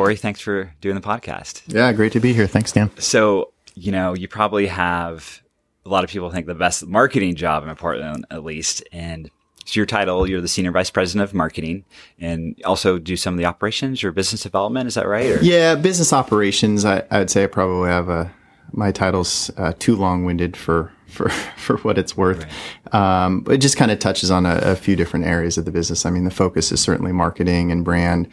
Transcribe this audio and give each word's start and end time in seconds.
Corey, 0.00 0.16
thanks 0.16 0.40
for 0.40 0.72
doing 0.80 0.94
the 0.94 1.02
podcast. 1.02 1.60
Yeah, 1.66 1.92
great 1.92 2.12
to 2.12 2.20
be 2.20 2.32
here. 2.32 2.46
Thanks, 2.46 2.72
Dan. 2.72 2.90
So, 2.96 3.52
you 3.74 3.92
know, 3.92 4.14
you 4.14 4.28
probably 4.28 4.66
have 4.66 5.42
a 5.84 5.90
lot 5.90 6.04
of 6.04 6.10
people 6.10 6.30
think 6.30 6.46
the 6.46 6.54
best 6.54 6.86
marketing 6.86 7.34
job 7.34 7.68
in 7.68 7.76
Portland, 7.76 8.24
at 8.30 8.42
least. 8.42 8.82
And 8.92 9.30
so 9.66 9.78
your 9.78 9.84
title, 9.84 10.26
you're 10.26 10.40
the 10.40 10.48
senior 10.48 10.72
vice 10.72 10.88
president 10.88 11.28
of 11.28 11.34
marketing 11.34 11.84
and 12.18 12.58
also 12.64 12.98
do 12.98 13.14
some 13.14 13.34
of 13.34 13.38
the 13.38 13.44
operations 13.44 14.02
or 14.02 14.10
business 14.10 14.42
development. 14.42 14.86
Is 14.86 14.94
that 14.94 15.06
right? 15.06 15.26
Or? 15.26 15.42
Yeah, 15.42 15.74
business 15.74 16.14
operations. 16.14 16.86
I, 16.86 17.04
would 17.10 17.28
say 17.28 17.44
I 17.44 17.46
probably 17.46 17.90
have 17.90 18.08
a, 18.08 18.32
my 18.72 18.92
title's 18.92 19.50
uh, 19.58 19.74
too 19.78 19.96
long 19.96 20.24
winded 20.24 20.56
for, 20.56 20.90
for, 21.08 21.28
for 21.58 21.76
what 21.78 21.98
it's 21.98 22.16
worth. 22.16 22.46
Right. 22.94 22.94
Um, 22.94 23.44
it 23.50 23.58
just 23.58 23.76
kind 23.76 23.90
of 23.90 23.98
touches 23.98 24.30
on 24.30 24.46
a, 24.46 24.60
a, 24.62 24.76
few 24.76 24.96
different 24.96 25.26
areas 25.26 25.58
of 25.58 25.66
the 25.66 25.70
business. 25.70 26.06
I 26.06 26.10
mean, 26.10 26.24
the 26.24 26.30
focus 26.30 26.72
is 26.72 26.80
certainly 26.80 27.12
marketing 27.12 27.70
and 27.70 27.84
brand. 27.84 28.28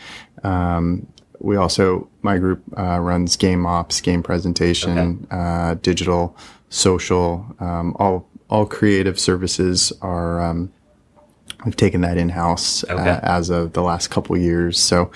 Um, 0.45 1.07
we 1.39 1.55
also, 1.55 2.09
my 2.21 2.37
group 2.37 2.63
uh, 2.77 2.99
runs 2.99 3.35
game 3.35 3.65
ops, 3.65 4.01
game 4.01 4.23
presentation, 4.23 5.25
okay. 5.25 5.27
uh, 5.31 5.75
digital, 5.75 6.35
social, 6.69 7.45
um, 7.59 7.95
all 7.99 8.27
all 8.49 8.65
creative 8.65 9.19
services 9.19 9.91
are. 10.01 10.41
Um, 10.41 10.71
we've 11.65 11.75
taken 11.75 12.01
that 12.01 12.17
in 12.17 12.29
house 12.29 12.83
uh, 12.85 12.93
okay. 12.93 13.09
uh, 13.09 13.19
as 13.23 13.49
of 13.49 13.73
the 13.73 13.81
last 13.81 14.09
couple 14.09 14.37
years. 14.37 14.79
So, 14.79 15.11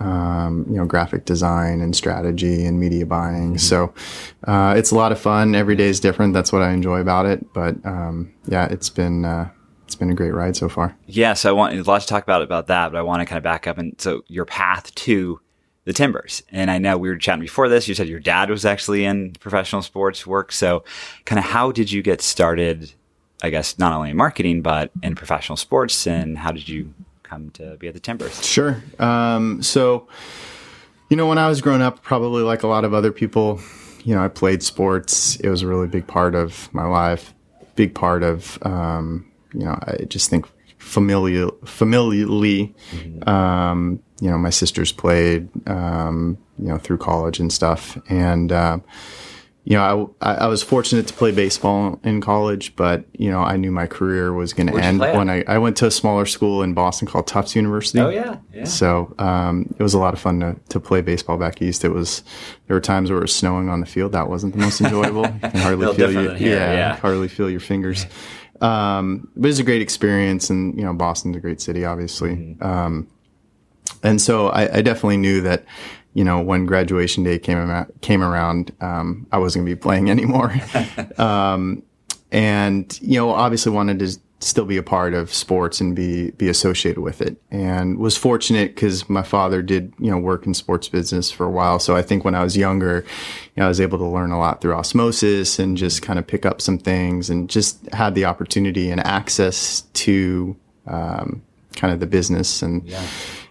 um, 0.00 0.66
you 0.68 0.76
know, 0.76 0.84
graphic 0.84 1.24
design 1.24 1.80
and 1.80 1.94
strategy 1.96 2.64
and 2.66 2.78
media 2.78 3.06
buying. 3.06 3.54
Mm-hmm. 3.54 3.58
So, 3.58 3.94
uh, 4.44 4.74
it's 4.76 4.90
a 4.90 4.94
lot 4.94 5.12
of 5.12 5.20
fun. 5.20 5.54
Every 5.54 5.76
day 5.76 5.88
is 5.88 6.00
different. 6.00 6.34
That's 6.34 6.52
what 6.52 6.62
I 6.62 6.72
enjoy 6.72 7.00
about 7.00 7.26
it. 7.26 7.52
But 7.52 7.76
um, 7.86 8.32
yeah, 8.46 8.66
it's 8.66 8.90
been 8.90 9.24
uh, 9.24 9.48
it's 9.84 9.94
been 9.94 10.10
a 10.10 10.14
great 10.14 10.34
ride 10.34 10.56
so 10.56 10.68
far. 10.68 10.96
Yeah, 11.06 11.34
so 11.34 11.48
I 11.48 11.52
want 11.52 11.78
a 11.78 11.82
lot 11.82 12.00
to 12.00 12.06
talk 12.06 12.24
about 12.24 12.42
about 12.42 12.66
that, 12.66 12.92
but 12.92 12.98
I 12.98 13.02
want 13.02 13.20
to 13.20 13.26
kind 13.26 13.38
of 13.38 13.44
back 13.44 13.66
up 13.66 13.78
and 13.78 13.94
so 14.00 14.22
your 14.28 14.44
path 14.44 14.94
to 14.96 15.40
the 15.86 15.92
Timbers. 15.92 16.42
And 16.50 16.70
I 16.70 16.78
know 16.78 16.98
we 16.98 17.08
were 17.08 17.16
chatting 17.16 17.40
before 17.40 17.68
this. 17.68 17.88
You 17.88 17.94
said 17.94 18.08
your 18.08 18.20
dad 18.20 18.50
was 18.50 18.66
actually 18.66 19.04
in 19.04 19.32
professional 19.34 19.82
sports 19.82 20.26
work. 20.26 20.52
So, 20.52 20.84
kind 21.24 21.38
of 21.38 21.46
how 21.46 21.72
did 21.72 21.90
you 21.90 22.02
get 22.02 22.20
started? 22.20 22.92
I 23.42 23.50
guess 23.50 23.78
not 23.78 23.92
only 23.92 24.10
in 24.10 24.16
marketing 24.16 24.62
but 24.62 24.90
in 25.02 25.14
professional 25.14 25.56
sports, 25.56 26.06
and 26.06 26.36
how 26.36 26.52
did 26.52 26.68
you 26.68 26.92
come 27.22 27.50
to 27.50 27.76
be 27.76 27.88
at 27.88 27.94
the 27.94 28.00
Timbers? 28.00 28.44
Sure. 28.44 28.82
Um, 28.98 29.62
so, 29.62 30.08
you 31.08 31.16
know, 31.16 31.26
when 31.26 31.38
I 31.38 31.48
was 31.48 31.60
growing 31.60 31.82
up, 31.82 32.02
probably 32.02 32.42
like 32.42 32.62
a 32.62 32.66
lot 32.66 32.84
of 32.84 32.92
other 32.92 33.12
people, 33.12 33.60
you 34.04 34.14
know, 34.14 34.24
I 34.24 34.28
played 34.28 34.62
sports. 34.62 35.36
It 35.36 35.48
was 35.48 35.62
a 35.62 35.66
really 35.66 35.86
big 35.86 36.06
part 36.06 36.34
of 36.34 36.72
my 36.74 36.84
life. 36.84 37.32
Big 37.76 37.94
part 37.94 38.22
of, 38.22 38.58
um, 38.62 39.30
you 39.52 39.64
know, 39.64 39.78
I 39.82 40.04
just 40.08 40.30
think 40.30 40.46
familiar, 40.86 41.48
familiarly, 41.64 42.74
mm-hmm. 42.92 43.28
um, 43.28 44.00
you 44.20 44.30
know, 44.30 44.38
my 44.38 44.50
sisters 44.50 44.92
played, 44.92 45.48
um, 45.68 46.38
you 46.58 46.68
know, 46.68 46.78
through 46.78 46.98
college 46.98 47.40
and 47.40 47.52
stuff. 47.52 47.98
And, 48.08 48.52
uh, 48.52 48.78
you 49.64 49.76
know, 49.76 50.14
I, 50.20 50.34
I 50.34 50.46
was 50.46 50.62
fortunate 50.62 51.08
to 51.08 51.14
play 51.14 51.32
baseball 51.32 51.98
in 52.04 52.20
college, 52.20 52.76
but, 52.76 53.04
you 53.12 53.28
know, 53.32 53.40
I 53.40 53.56
knew 53.56 53.72
my 53.72 53.88
career 53.88 54.32
was 54.32 54.52
going 54.52 54.68
to 54.68 54.76
end 54.76 55.00
when 55.00 55.28
I, 55.28 55.42
I 55.48 55.58
went 55.58 55.76
to 55.78 55.86
a 55.86 55.90
smaller 55.90 56.24
school 56.24 56.62
in 56.62 56.72
Boston 56.72 57.08
called 57.08 57.26
Tufts 57.26 57.56
University. 57.56 57.98
Oh, 57.98 58.08
yeah. 58.08 58.36
yeah. 58.54 58.64
So 58.64 59.12
um, 59.18 59.74
it 59.76 59.82
was 59.82 59.92
a 59.92 59.98
lot 59.98 60.14
of 60.14 60.20
fun 60.20 60.38
to, 60.38 60.56
to 60.68 60.78
play 60.78 61.00
baseball 61.00 61.36
back 61.36 61.60
east. 61.60 61.84
It 61.84 61.88
was, 61.88 62.22
there 62.68 62.76
were 62.76 62.80
times 62.80 63.10
where 63.10 63.18
it 63.18 63.22
was 63.22 63.34
snowing 63.34 63.68
on 63.68 63.80
the 63.80 63.86
field. 63.86 64.12
That 64.12 64.28
wasn't 64.30 64.52
the 64.52 64.60
most 64.60 64.80
enjoyable. 64.80 65.26
You 65.42 65.50
can 65.50 65.60
hardly 65.60 65.94
feel 65.96 66.12
your, 66.12 66.36
yeah, 66.36 66.72
yeah. 66.72 66.96
hardly 66.96 67.26
feel 67.26 67.50
your 67.50 67.60
fingers. 67.60 68.06
Um, 68.60 69.28
but 69.36 69.46
it 69.46 69.48
was 69.48 69.58
a 69.58 69.64
great 69.64 69.82
experience. 69.82 70.50
And, 70.50 70.76
you 70.76 70.84
know, 70.84 70.92
Boston's 70.94 71.36
a 71.36 71.40
great 71.40 71.60
city, 71.60 71.84
obviously. 71.84 72.30
Mm-hmm. 72.30 72.62
Um, 72.62 73.08
and 74.02 74.20
so 74.20 74.48
I, 74.48 74.78
I, 74.78 74.82
definitely 74.82 75.16
knew 75.18 75.40
that, 75.42 75.64
you 76.14 76.24
know, 76.24 76.40
when 76.40 76.66
graduation 76.66 77.24
day 77.24 77.38
came 77.38 77.58
around, 77.58 77.92
came 78.00 78.22
around, 78.22 78.72
um, 78.80 79.26
I 79.32 79.38
wasn't 79.38 79.64
going 79.64 79.72
to 79.72 79.76
be 79.76 79.80
playing 79.80 80.10
anymore. 80.10 80.54
um, 81.18 81.82
and 82.32 82.98
you 83.00 83.18
know, 83.18 83.30
obviously 83.30 83.72
wanted 83.72 83.98
to 84.00 84.18
still 84.40 84.66
be 84.66 84.76
a 84.76 84.82
part 84.82 85.14
of 85.14 85.32
sports 85.32 85.80
and 85.80 85.96
be 85.96 86.30
be 86.32 86.48
associated 86.48 87.00
with 87.00 87.20
it. 87.20 87.36
And 87.50 87.98
was 87.98 88.16
fortunate 88.16 88.74
because 88.74 89.08
my 89.08 89.22
father 89.22 89.62
did 89.62 89.92
you 89.98 90.10
know 90.10 90.18
work 90.18 90.46
in 90.46 90.54
sports 90.54 90.88
business 90.88 91.30
for 91.30 91.44
a 91.44 91.50
while. 91.50 91.78
So 91.78 91.96
I 91.96 92.02
think 92.02 92.24
when 92.24 92.34
I 92.34 92.42
was 92.42 92.56
younger, 92.56 93.04
you 93.54 93.60
know, 93.60 93.66
I 93.66 93.68
was 93.68 93.80
able 93.80 93.98
to 93.98 94.06
learn 94.06 94.32
a 94.32 94.38
lot 94.38 94.60
through 94.60 94.74
osmosis 94.74 95.58
and 95.58 95.76
just 95.76 96.02
kind 96.02 96.18
of 96.18 96.26
pick 96.26 96.44
up 96.44 96.60
some 96.60 96.78
things 96.78 97.30
and 97.30 97.48
just 97.48 97.86
had 97.92 98.14
the 98.14 98.24
opportunity 98.24 98.90
and 98.90 99.00
access 99.00 99.82
to 99.94 100.56
um, 100.86 101.42
kind 101.74 101.92
of 101.92 102.00
the 102.00 102.06
business 102.06 102.62
and. 102.62 102.86
Yeah 102.86 103.06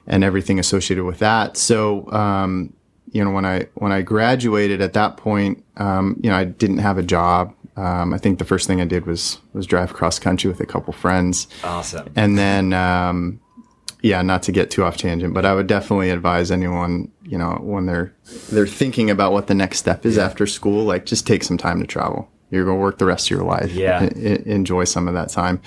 and 0.07 0.23
everything 0.23 0.59
associated 0.59 1.03
with 1.03 1.19
that. 1.19 1.57
So, 1.57 2.12
um, 2.12 2.73
you 3.12 3.23
know, 3.23 3.31
when 3.31 3.46
I 3.46 3.67
when 3.75 3.91
I 3.91 4.02
graduated 4.02 4.81
at 4.81 4.94
that 4.94 5.17
point, 5.17 5.63
um, 5.78 6.19
you 6.22 6.29
know, 6.29 6.35
I 6.35 6.44
didn't 6.44 6.79
have 6.79 6.97
a 6.97 7.03
job. 7.03 7.55
Um, 7.78 8.13
I 8.13 8.18
think 8.18 8.40
the 8.40 8.46
first 8.46 8.68
thing 8.68 8.80
I 8.81 8.86
did 8.86 9.06
was 9.06 9.40
was 9.53 9.66
drive 9.66 9.94
cross 9.94 10.19
country 10.19 10.50
with 10.50 10.59
a 10.62 10.66
couple 10.66 10.94
friends. 10.94 11.47
Awesome. 11.63 12.12
And 12.16 12.38
then, 12.38 12.74
um, 12.74 13.41
yeah, 14.02 14.22
not 14.22 14.44
to 14.44 14.52
get 14.52 14.72
too 14.72 14.84
off 14.84 14.97
tangent, 14.97 15.34
but 15.34 15.46
I 15.46 15.53
would 15.53 15.68
definitely 15.68 16.09
advise 16.09 16.52
anyone, 16.52 17.12
you 17.24 17.38
know, 17.38 17.59
when 17.62 17.85
they're 17.85 18.14
they're 18.52 18.68
thinking 18.68 19.09
about 19.09 19.34
what 19.34 19.47
the 19.47 19.56
next 19.56 19.80
step 19.80 20.06
is 20.06 20.18
yeah. 20.18 20.25
after 20.25 20.47
school, 20.47 20.85
like 20.85 21.06
just 21.06 21.28
take 21.28 21.44
some 21.44 21.58
time 21.58 21.81
to 21.81 21.88
travel. 21.88 22.30
You're 22.52 22.66
going 22.66 22.78
to 22.78 22.81
work 22.81 23.00
the 23.00 23.06
rest 23.06 23.28
of 23.28 23.31
your 23.31 23.44
life. 23.44 23.72
Yeah. 23.72 24.03
Enjoy 24.03 24.84
some 24.84 25.08
of 25.08 25.16
that 25.16 25.30
time. 25.30 25.62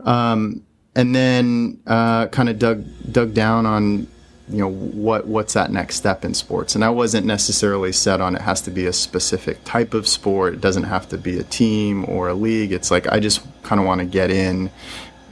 Um, 0.00 0.64
and 0.94 1.14
then 1.14 1.80
uh, 1.86 2.28
kind 2.28 2.48
of 2.48 2.58
dug 2.58 2.84
dug 3.12 3.34
down 3.34 3.66
on 3.66 4.06
you 4.48 4.58
know 4.58 4.70
what 4.70 5.26
what's 5.26 5.54
that 5.54 5.72
next 5.72 5.96
step 5.96 6.24
in 6.24 6.34
sports? 6.34 6.74
And 6.74 6.84
i 6.84 6.90
wasn't 6.90 7.26
necessarily 7.26 7.92
set 7.92 8.20
on 8.20 8.36
it 8.36 8.42
has 8.42 8.60
to 8.62 8.70
be 8.70 8.86
a 8.86 8.92
specific 8.92 9.62
type 9.64 9.94
of 9.94 10.06
sport. 10.06 10.54
It 10.54 10.60
doesn't 10.60 10.84
have 10.84 11.08
to 11.10 11.18
be 11.18 11.38
a 11.38 11.44
team 11.44 12.04
or 12.08 12.28
a 12.28 12.34
league. 12.34 12.72
It's 12.72 12.90
like 12.90 13.06
i 13.08 13.20
just 13.20 13.42
kind 13.62 13.80
of 13.80 13.86
want 13.86 14.00
to 14.00 14.06
get 14.06 14.30
in 14.30 14.70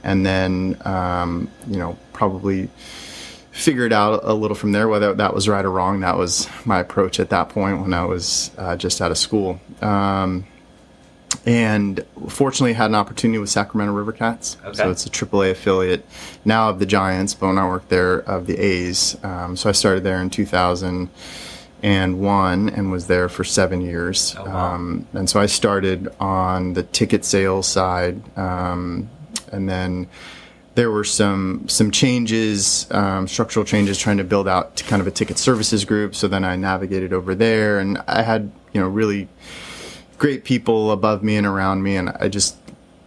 and 0.03 0.25
then 0.25 0.77
um, 0.85 1.49
you 1.67 1.77
know 1.77 1.97
probably 2.13 2.69
figure 3.51 3.85
it 3.85 3.93
out 3.93 4.19
a 4.23 4.33
little 4.33 4.55
from 4.55 4.73
there 4.73 4.89
whether 4.89 5.13
that 5.13 5.33
was 5.33 5.47
right 5.47 5.65
or 5.65 5.71
wrong. 5.71 6.01
That 6.01 6.17
was 6.17 6.49
my 6.65 6.79
approach 6.79 7.19
at 7.19 7.29
that 7.29 7.49
point 7.49 7.81
when 7.81 7.93
i 7.93 8.03
was 8.03 8.51
uh, 8.57 8.75
just 8.75 9.01
out 9.01 9.11
of 9.11 9.17
school. 9.17 9.59
Um, 9.81 10.45
and 11.45 12.03
fortunately 12.27 12.73
had 12.73 12.89
an 12.89 12.95
opportunity 12.95 13.37
with 13.37 13.49
Sacramento 13.49 13.93
River 13.93 14.11
Cats. 14.11 14.57
Okay. 14.65 14.73
So 14.73 14.89
it's 14.89 15.05
a 15.05 15.09
AAA 15.09 15.51
affiliate 15.51 16.03
now 16.43 16.69
of 16.69 16.79
the 16.79 16.87
Giants, 16.87 17.35
but 17.35 17.47
when 17.47 17.59
I 17.59 17.67
worked 17.67 17.89
there 17.89 18.19
of 18.19 18.47
the 18.47 18.57
A's. 18.57 19.15
Um, 19.23 19.55
so 19.55 19.69
I 19.69 19.73
started 19.73 20.03
there 20.03 20.19
in 20.21 20.31
2001 20.31 22.69
and 22.69 22.91
was 22.91 23.07
there 23.07 23.29
for 23.29 23.43
seven 23.43 23.81
years. 23.81 24.35
Oh, 24.37 24.45
wow. 24.45 24.73
um, 24.73 25.07
and 25.13 25.29
so 25.29 25.39
I 25.39 25.45
started 25.45 26.09
on 26.19 26.73
the 26.73 26.81
ticket 26.83 27.23
sales 27.23 27.67
side, 27.67 28.19
um, 28.37 29.07
and 29.51 29.69
then 29.69 30.07
there 30.73 30.89
were 30.89 31.03
some 31.03 31.69
some 31.69 31.91
changes, 31.91 32.87
um, 32.91 33.27
structural 33.27 33.65
changes, 33.65 33.99
trying 33.99 34.17
to 34.17 34.23
build 34.23 34.47
out 34.47 34.77
to 34.77 34.83
kind 34.83 34.99
of 34.99 35.05
a 35.07 35.11
ticket 35.11 35.37
services 35.37 35.85
group. 35.85 36.15
So 36.15 36.27
then 36.27 36.43
I 36.43 36.55
navigated 36.55 37.13
over 37.13 37.35
there, 37.35 37.77
and 37.79 37.99
I 38.07 38.23
had 38.23 38.51
you 38.73 38.81
know 38.81 38.89
really 38.89 39.29
great 40.17 40.43
people 40.43 40.91
above 40.91 41.23
me 41.23 41.35
and 41.35 41.47
around 41.47 41.83
me, 41.83 41.95
and 41.95 42.09
I 42.09 42.29
just 42.29 42.57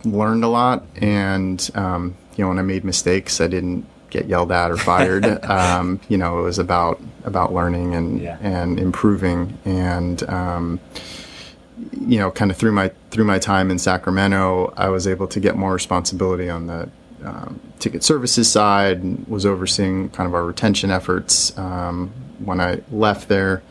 learned 0.05 0.45
a 0.45 0.49
lot. 0.49 0.85
And 0.97 1.69
um, 1.75 2.17
you 2.37 2.45
know, 2.45 2.49
when 2.49 2.59
I 2.59 2.63
made 2.63 2.85
mistakes, 2.85 3.41
I 3.41 3.49
didn't 3.49 3.87
get 4.11 4.27
yelled 4.27 4.53
at 4.53 4.71
or 4.71 4.77
fired. 4.77 5.27
um, 5.45 6.01
you 6.09 6.17
know, 6.17 6.39
it 6.41 6.43
was 6.43 6.59
about 6.59 7.01
about 7.25 7.53
learning 7.53 7.95
and 7.95 8.21
yeah. 8.21 8.39
and 8.41 8.79
improving. 8.79 9.59
And 9.65 10.23
um, 10.29 10.81
you 11.93 12.19
know, 12.19 12.31
kind 12.31 12.51
of 12.51 12.57
through 12.57 12.73
my 12.73 12.91
through 13.11 13.25
my 13.25 13.39
time 13.39 13.71
in 13.71 13.79
Sacramento, 13.79 14.73
I 14.77 14.89
was 14.89 15.07
able 15.07 15.27
to 15.29 15.41
get 15.41 15.57
more 15.57 15.73
responsibility 15.73 16.49
on 16.49 16.67
the 16.67 16.89
um, 17.25 17.61
ticket 17.79 18.03
services 18.03 18.51
side. 18.51 19.27
Was 19.29 19.47
overseeing 19.47 20.11
kind 20.11 20.27
of 20.27 20.35
our 20.35 20.45
retention 20.45 20.91
efforts. 20.91 21.57
Um, 21.59 22.13
when 22.39 22.61
I 22.61 22.81
left 22.93 23.29
there 23.29 23.63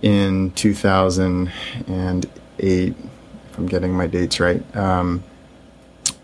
in 0.00 0.52
2000 0.52 1.50
and 1.88 2.30
eight, 2.60 2.94
if 3.50 3.58
I'm 3.58 3.66
getting 3.66 3.92
my 3.92 4.06
dates 4.06 4.40
right, 4.40 4.62
um, 4.76 5.22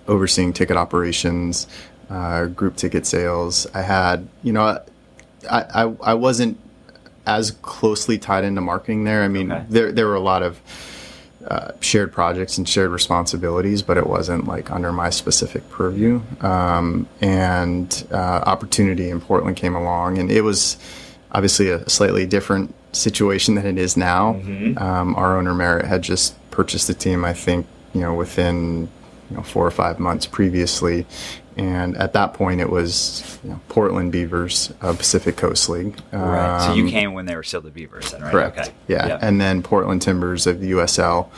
overseeing 0.09 0.53
ticket 0.53 0.77
operations, 0.77 1.67
uh, 2.11 2.47
group 2.47 2.77
ticket 2.77 3.07
sales. 3.07 3.67
I 3.75 3.83
had, 3.83 4.29
you 4.43 4.53
know, 4.53 4.81
I, 5.51 5.61
I, 5.75 5.95
I 6.03 6.15
wasn't 6.15 6.59
as 7.27 7.51
closely 7.51 8.19
tied 8.19 8.45
into 8.45 8.61
marketing 8.61 9.05
there. 9.05 9.23
I 9.23 9.29
mean, 9.29 9.51
okay. 9.51 9.65
there, 9.69 9.93
there 9.93 10.07
were 10.07 10.15
a 10.15 10.21
lot 10.21 10.43
of 10.43 10.61
uh, 11.49 11.73
shared 11.81 12.13
projects 12.13 12.59
and 12.59 12.69
shared 12.69 12.91
responsibilities, 12.91 13.83
but 13.83 13.97
it 13.97 14.07
wasn't 14.07 14.47
like 14.47 14.71
under 14.71 14.93
my 14.93 15.11
specific 15.11 15.69
purview. 15.71 16.21
Um, 16.41 17.09
and 17.21 18.07
uh, 18.11 18.17
opportunity 18.47 19.11
in 19.11 19.21
Portland 19.21 19.57
came 19.57 19.75
along, 19.75 20.19
and 20.19 20.31
it 20.31 20.43
was 20.43 20.77
obviously 21.33 21.71
a 21.71 21.89
slightly 21.89 22.27
different 22.27 22.75
situation 22.97 23.55
than 23.55 23.67
it 23.67 23.79
is 23.79 23.97
now. 23.97 24.35
Mm-hmm. 24.35 24.79
Um, 24.79 25.15
our 25.17 25.37
owner 25.39 25.55
Merritt 25.55 25.87
had 25.87 26.03
just 26.03 26.35
purchased 26.51 26.87
the 26.87 26.95
team. 26.95 27.25
I 27.25 27.33
think 27.33 27.67
you 27.95 28.01
know 28.01 28.15
within 28.15 28.89
you 29.31 29.37
know 29.37 29.43
four 29.43 29.67
or 29.67 29.71
five 29.71 29.99
months 29.99 30.27
previously, 30.27 31.07
and 31.57 31.97
at 31.97 32.13
that 32.15 32.35
point 32.35 32.61
it 32.61 32.71
was 32.71 33.39
you 33.45 33.51
know, 33.51 33.61
Portland 33.69 34.13
Beavers 34.13 34.73
of 34.81 34.99
Pacific 34.99 35.37
Coast 35.37 35.69
League. 35.69 35.97
right. 36.13 36.67
So 36.67 36.75
you 36.75 36.85
Um, 36.85 36.91
came 36.91 37.13
when 37.15 37.27
they 37.27 37.37
were 37.37 37.43
still 37.43 37.61
the 37.61 37.71
Beavers, 37.71 38.11
then, 38.13 38.23
right? 38.23 38.31
Correct. 38.33 38.59
Okay. 38.59 38.71
Yeah. 38.89 39.07
Yep. 39.07 39.19
And 39.23 39.41
then 39.41 39.63
Portland 39.63 40.03
Timbers 40.03 40.47
of 40.47 40.61
the 40.61 40.73
USL. 40.73 41.29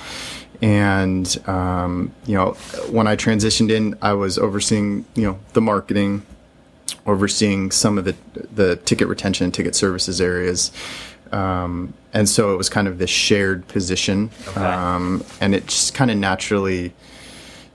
And, 0.61 1.38
um, 1.49 2.12
you 2.26 2.34
know, 2.34 2.54
when 2.90 3.06
I 3.06 3.14
transitioned 3.14 3.70
in, 3.70 3.96
I 4.02 4.12
was 4.14 4.38
overseeing, 4.38 5.04
you 5.14 5.22
know, 5.22 5.38
the 5.52 5.61
marketing, 5.61 6.22
overseeing 7.06 7.70
some 7.70 7.96
of 7.96 8.04
the, 8.04 8.16
the 8.52 8.75
ticket 8.76 9.06
retention 9.06 9.44
and 9.44 9.54
ticket 9.54 9.76
services 9.76 10.20
areas. 10.20 10.72
Um, 11.32 11.94
and 12.12 12.28
so 12.28 12.54
it 12.54 12.56
was 12.56 12.69
kind 12.69 12.88
of 12.88 12.98
this 12.98 13.10
shared 13.10 13.66
position. 13.69 14.30
Okay. 14.48 14.60
Um, 14.60 15.25
and 15.40 15.54
it 15.54 15.66
just 15.66 15.94
kind 15.94 16.10
of 16.10 16.16
naturally 16.16 16.92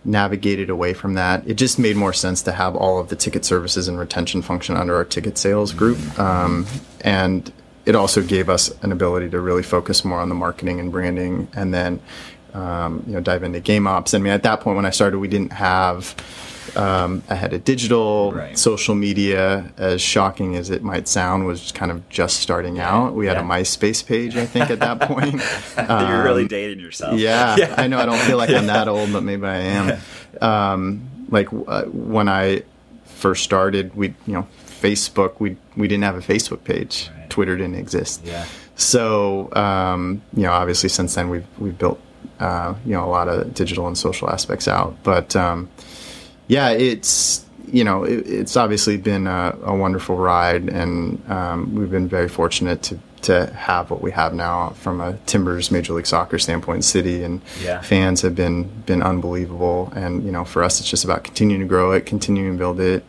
navigated 0.06 0.70
away 0.70 0.94
from 0.94 1.14
that. 1.14 1.48
It 1.48 1.56
just 1.56 1.80
made 1.80 1.96
more 1.96 2.14
sense 2.14 2.42
to 2.44 2.52
have 2.52 2.76
all 2.76 3.00
of 3.00 3.10
the 3.10 3.16
ticket 3.16 3.46
services 3.46 3.88
and 3.88 3.98
retention 3.98 4.42
function 4.42 4.76
under 4.76 4.96
our 4.96 5.06
ticket 5.06 5.38
sales 5.38 5.74
group. 5.74 6.20
Um, 6.20 6.66
and 7.02 7.52
it 7.86 7.96
also 7.96 8.22
gave 8.22 8.50
us 8.50 8.72
an 8.82 8.92
ability 8.92 9.30
to 9.30 9.40
really 9.40 9.64
focus 9.64 10.04
more 10.04 10.20
on 10.20 10.30
the 10.30 10.36
marketing 10.36 10.80
and 10.80 10.92
branding 10.92 11.48
and 11.54 11.74
then 11.74 12.00
um, 12.54 13.04
you 13.08 13.14
know 13.14 13.20
dive 13.20 13.44
into 13.44 13.60
game 13.60 13.88
ops. 13.88 14.14
I 14.14 14.20
mean 14.20 14.34
at 14.34 14.44
that 14.44 14.62
point 14.62 14.76
when 14.76 14.86
I 14.86 14.92
started 14.92 15.20
we 15.20 15.28
didn't 15.28 15.54
have 15.54 16.16
um, 16.76 17.24
I 17.30 17.36
had 17.36 17.54
a 17.54 17.60
digital 17.60 18.32
Right. 18.34 18.58
social 18.58 18.96
media 18.96 19.72
as 19.78 20.02
shocking 20.02 20.56
as 20.56 20.70
it 20.70 20.84
might 20.84 21.08
sound 21.08 21.46
was 21.46 21.72
kind 21.72 21.92
of 21.92 22.08
just 22.10 22.38
starting 22.40 22.80
out. 22.80 23.14
We 23.14 23.28
had 23.28 23.38
yeah. 23.38 23.44
a 23.44 23.46
MySpace 23.46 24.06
page 24.06 24.36
I 24.36 24.46
think 24.46 24.70
at 24.70 24.80
that 24.80 25.00
point. 25.10 25.42
You're 25.78 26.24
really 26.24 26.48
dating 26.48 26.80
yourself. 26.80 27.14
Um, 27.14 27.18
Yeah, 27.24 27.74
I 27.78 27.88
know. 27.88 28.00
I 28.00 28.06
don't 28.06 28.20
feel 28.20 28.38
like 28.38 28.50
I'm 28.50 28.68
that 28.68 28.88
old, 28.88 29.12
but 29.14 29.24
maybe 29.24 29.46
I 29.46 29.58
am. 29.58 30.00
Um, 30.42 31.10
like 31.30 31.48
uh, 31.54 31.84
when 31.86 32.28
I 32.28 32.64
first 33.06 33.44
started, 33.44 33.96
we, 33.96 34.10
you 34.28 34.34
know, 34.34 34.48
Facebook, 34.82 35.40
we 35.40 35.56
we 35.78 35.88
didn't 35.88 36.04
have 36.04 36.16
a 36.16 36.22
Facebook 36.22 36.64
page. 36.64 37.10
Right. 37.18 37.30
Twitter 37.30 37.56
didn't 37.56 37.76
exist. 37.76 38.22
Yeah. 38.26 38.46
So, 38.76 39.54
um, 39.56 40.22
you 40.36 40.44
know, 40.44 40.52
obviously 40.52 40.90
since 40.90 41.16
then 41.16 41.30
we've 41.30 41.46
we've 41.58 41.78
built, 41.78 42.00
uh, 42.40 42.74
you 42.86 42.92
know, 42.94 43.06
a 43.06 43.10
lot 43.10 43.28
of 43.30 43.54
digital 43.54 43.88
and 43.88 43.98
social 43.98 44.30
aspects 44.30 44.68
out. 44.68 44.96
But 45.04 45.36
um, 45.36 45.70
yeah, 46.48 46.70
it's 46.70 47.46
you 47.72 47.84
know, 47.84 48.04
it, 48.04 48.28
it's 48.28 48.56
obviously 48.56 48.98
been 48.98 49.26
a, 49.28 49.58
a 49.64 49.76
wonderful 49.76 50.16
ride, 50.18 50.70
and 50.70 51.22
um, 51.32 51.74
we've 51.76 51.90
been 51.92 52.08
very 52.08 52.30
fortunate 52.30 52.82
to 52.84 53.00
to 53.24 53.46
have 53.54 53.90
what 53.90 54.02
we 54.02 54.12
have 54.12 54.34
now 54.34 54.70
from 54.72 55.00
a 55.00 55.14
Timbers 55.26 55.72
Major 55.72 55.94
League 55.94 56.06
Soccer 56.06 56.38
standpoint. 56.38 56.84
City 56.84 57.24
and 57.24 57.42
Yeah. 57.64 57.80
fans 57.82 58.22
have 58.22 58.36
been 58.36 58.64
been 58.86 59.02
unbelievable, 59.02 59.92
and 59.96 60.24
you 60.26 60.32
know, 60.32 60.44
for 60.46 60.62
us, 60.64 60.80
it's 60.80 60.90
just 60.90 61.06
about 61.06 61.24
continuing 61.24 61.62
to 61.62 61.68
grow 61.68 61.92
it, 61.94 62.06
continuing 62.06 62.54
to 62.54 62.58
build 62.58 62.80
it. 62.80 63.04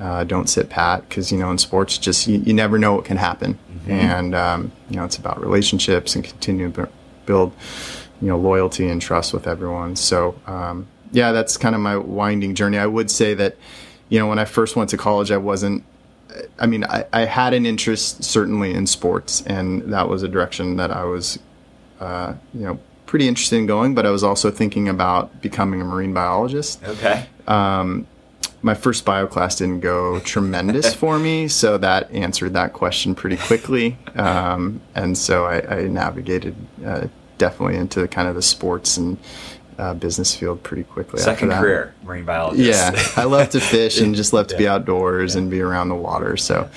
Uh, 0.00 0.24
don't 0.24 0.48
sit 0.48 0.70
pat 0.70 1.06
because 1.08 1.30
you 1.30 1.38
know 1.38 1.50
in 1.50 1.58
sports, 1.58 1.98
just 1.98 2.26
you, 2.26 2.38
you 2.40 2.52
never 2.52 2.78
know 2.78 2.94
what 2.94 3.04
can 3.04 3.16
happen, 3.16 3.58
and 3.86 4.34
um, 4.34 4.72
you 4.90 4.96
know 4.96 5.04
it's 5.04 5.16
about 5.18 5.40
relationships 5.40 6.14
and 6.16 6.24
continuing 6.24 6.72
to 6.72 6.82
bu- 6.82 6.88
build 7.26 7.52
you 8.20 8.28
know 8.28 8.38
loyalty 8.38 8.88
and 8.88 9.00
trust 9.00 9.32
with 9.32 9.46
everyone. 9.46 9.94
So 9.96 10.34
um, 10.46 10.86
yeah, 11.12 11.32
that's 11.32 11.56
kind 11.56 11.74
of 11.74 11.80
my 11.80 11.96
winding 11.96 12.54
journey. 12.54 12.78
I 12.78 12.86
would 12.86 13.10
say 13.10 13.34
that 13.34 13.56
you 14.08 14.18
know 14.18 14.26
when 14.26 14.38
I 14.38 14.44
first 14.44 14.76
went 14.76 14.90
to 14.90 14.96
college, 14.96 15.30
I 15.30 15.36
wasn't. 15.36 15.84
I 16.60 16.66
mean, 16.66 16.84
I, 16.84 17.04
I 17.12 17.20
had 17.24 17.54
an 17.54 17.66
interest 17.66 18.22
certainly 18.22 18.72
in 18.72 18.86
sports, 18.86 19.42
and 19.46 19.92
that 19.92 20.08
was 20.08 20.22
a 20.22 20.28
direction 20.28 20.76
that 20.76 20.92
I 20.92 21.02
was, 21.04 21.40
uh, 21.98 22.34
you 22.54 22.60
know, 22.60 22.78
pretty 23.06 23.26
interested 23.26 23.56
in 23.56 23.66
going. 23.66 23.94
But 23.96 24.06
I 24.06 24.10
was 24.10 24.22
also 24.22 24.50
thinking 24.50 24.88
about 24.88 25.42
becoming 25.42 25.80
a 25.80 25.84
marine 25.84 26.14
biologist 26.14 26.80
Okay. 26.84 27.26
my 28.62 28.74
first 28.74 29.04
bio 29.04 29.26
class 29.26 29.56
didn't 29.56 29.80
go 29.80 30.20
tremendous 30.20 30.94
for 31.02 31.18
me, 31.18 31.48
so 31.48 31.78
that 31.78 32.10
answered 32.12 32.52
that 32.52 32.74
question 32.74 33.14
pretty 33.14 33.36
quickly. 33.36 33.96
Um, 34.14 34.80
and 34.94 35.16
so 35.18 35.46
I, 35.46 35.78
I 35.78 35.82
navigated 35.88 36.54
uh, 36.86 37.08
definitely 37.38 37.76
into 37.76 38.06
kind 38.06 38.28
of 38.28 38.34
the 38.36 38.42
sports 38.42 38.96
and 38.98 39.16
uh, 39.80 39.94
business 39.94 40.34
field 40.34 40.62
pretty 40.62 40.84
quickly. 40.84 41.18
after 41.20 41.32
Second 41.32 41.52
career, 41.52 41.94
marine 42.04 42.24
biologist. 42.24 42.68
Yeah, 42.68 43.22
I 43.22 43.24
love 43.24 43.50
to 43.50 43.60
fish 43.60 44.00
and 44.00 44.14
just 44.14 44.32
love 44.32 44.46
to 44.48 44.56
be 44.56 44.68
outdoors 44.68 45.34
and 45.34 45.50
be 45.50 45.60
around 45.60 45.88
the 45.88 45.94
water. 45.94 46.36
So 46.36 46.68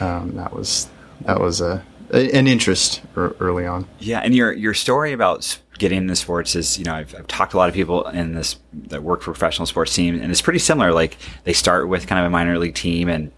um, 0.00 0.36
that 0.36 0.52
was 0.52 0.88
that 1.22 1.40
was 1.40 1.60
a, 1.60 1.84
an 2.12 2.46
interest 2.46 3.02
ear- 3.16 3.34
early 3.40 3.66
on. 3.66 3.88
Yeah, 3.98 4.20
and 4.20 4.34
your 4.34 4.52
your 4.52 4.74
story 4.74 5.12
about 5.12 5.58
getting 5.78 5.98
into 5.98 6.16
sports 6.16 6.56
is, 6.56 6.78
you 6.78 6.84
know, 6.84 6.94
I've, 6.94 7.14
I've 7.14 7.26
talked 7.26 7.50
to 7.50 7.56
a 7.56 7.58
lot 7.58 7.68
of 7.68 7.74
people 7.74 8.06
in 8.08 8.34
this 8.34 8.56
that 8.88 9.02
work 9.02 9.20
for 9.22 9.32
professional 9.32 9.66
sports 9.66 9.94
teams, 9.94 10.20
and 10.20 10.30
it's 10.30 10.40
pretty 10.42 10.60
similar. 10.60 10.92
Like 10.92 11.16
they 11.44 11.52
start 11.52 11.88
with 11.88 12.06
kind 12.06 12.20
of 12.20 12.26
a 12.26 12.30
minor 12.30 12.58
league 12.58 12.74
team, 12.74 13.08
and 13.08 13.32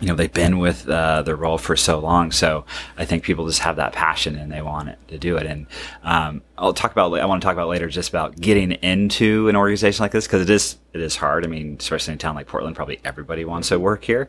you 0.00 0.06
know 0.06 0.14
they've 0.14 0.32
been 0.32 0.58
with 0.58 0.88
uh, 0.88 1.22
their 1.22 1.36
role 1.36 1.58
for 1.58 1.76
so 1.76 1.98
long. 1.98 2.30
So 2.30 2.64
I 2.96 3.04
think 3.04 3.24
people 3.24 3.46
just 3.46 3.60
have 3.60 3.76
that 3.76 3.92
passion 3.92 4.36
and 4.36 4.50
they 4.52 4.62
want 4.62 4.90
it 4.90 4.98
to 5.08 5.18
do 5.18 5.36
it. 5.36 5.46
And 5.46 5.66
um, 6.02 6.42
I'll 6.56 6.72
talk 6.72 6.92
about. 6.92 7.12
I 7.18 7.26
want 7.26 7.42
to 7.42 7.44
talk 7.44 7.54
about 7.54 7.68
later 7.68 7.88
just 7.88 8.08
about 8.08 8.36
getting 8.36 8.72
into 8.72 9.48
an 9.48 9.56
organization 9.56 10.02
like 10.02 10.12
this 10.12 10.26
because 10.26 10.42
it 10.42 10.50
is 10.50 10.76
it 10.92 11.00
is 11.00 11.16
hard. 11.16 11.44
I 11.44 11.48
mean, 11.48 11.76
especially 11.78 12.12
in 12.12 12.16
a 12.16 12.18
town 12.18 12.34
like 12.34 12.46
Portland, 12.46 12.76
probably 12.76 13.00
everybody 13.04 13.44
wants 13.44 13.68
to 13.68 13.78
work 13.78 14.04
here, 14.04 14.28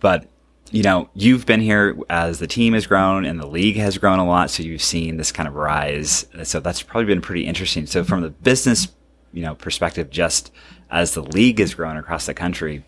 but 0.00 0.26
you 0.70 0.82
know, 0.82 1.08
you've 1.14 1.46
been 1.46 1.60
here 1.60 1.96
as 2.10 2.40
the 2.40 2.46
team 2.46 2.72
has 2.72 2.86
grown 2.86 3.24
and 3.24 3.38
the 3.38 3.46
league 3.46 3.76
has 3.76 3.98
grown 3.98 4.18
a 4.18 4.26
lot. 4.26 4.50
So 4.50 4.62
you've 4.62 4.82
seen 4.82 5.18
this 5.18 5.30
kind 5.30 5.46
of 5.46 5.54
rise. 5.54 6.26
So 6.42 6.58
that's 6.58 6.82
probably 6.82 7.04
been 7.04 7.20
pretty 7.20 7.46
interesting. 7.46 7.86
So 7.86 8.02
from 8.02 8.22
the 8.22 8.30
business, 8.30 8.88
you 9.32 9.42
know, 9.42 9.54
perspective, 9.54 10.10
just 10.10 10.50
as 10.90 11.14
the 11.14 11.22
league 11.22 11.60
has 11.60 11.74
grown 11.74 11.96
across 11.96 12.26
the 12.26 12.34
country, 12.34 12.84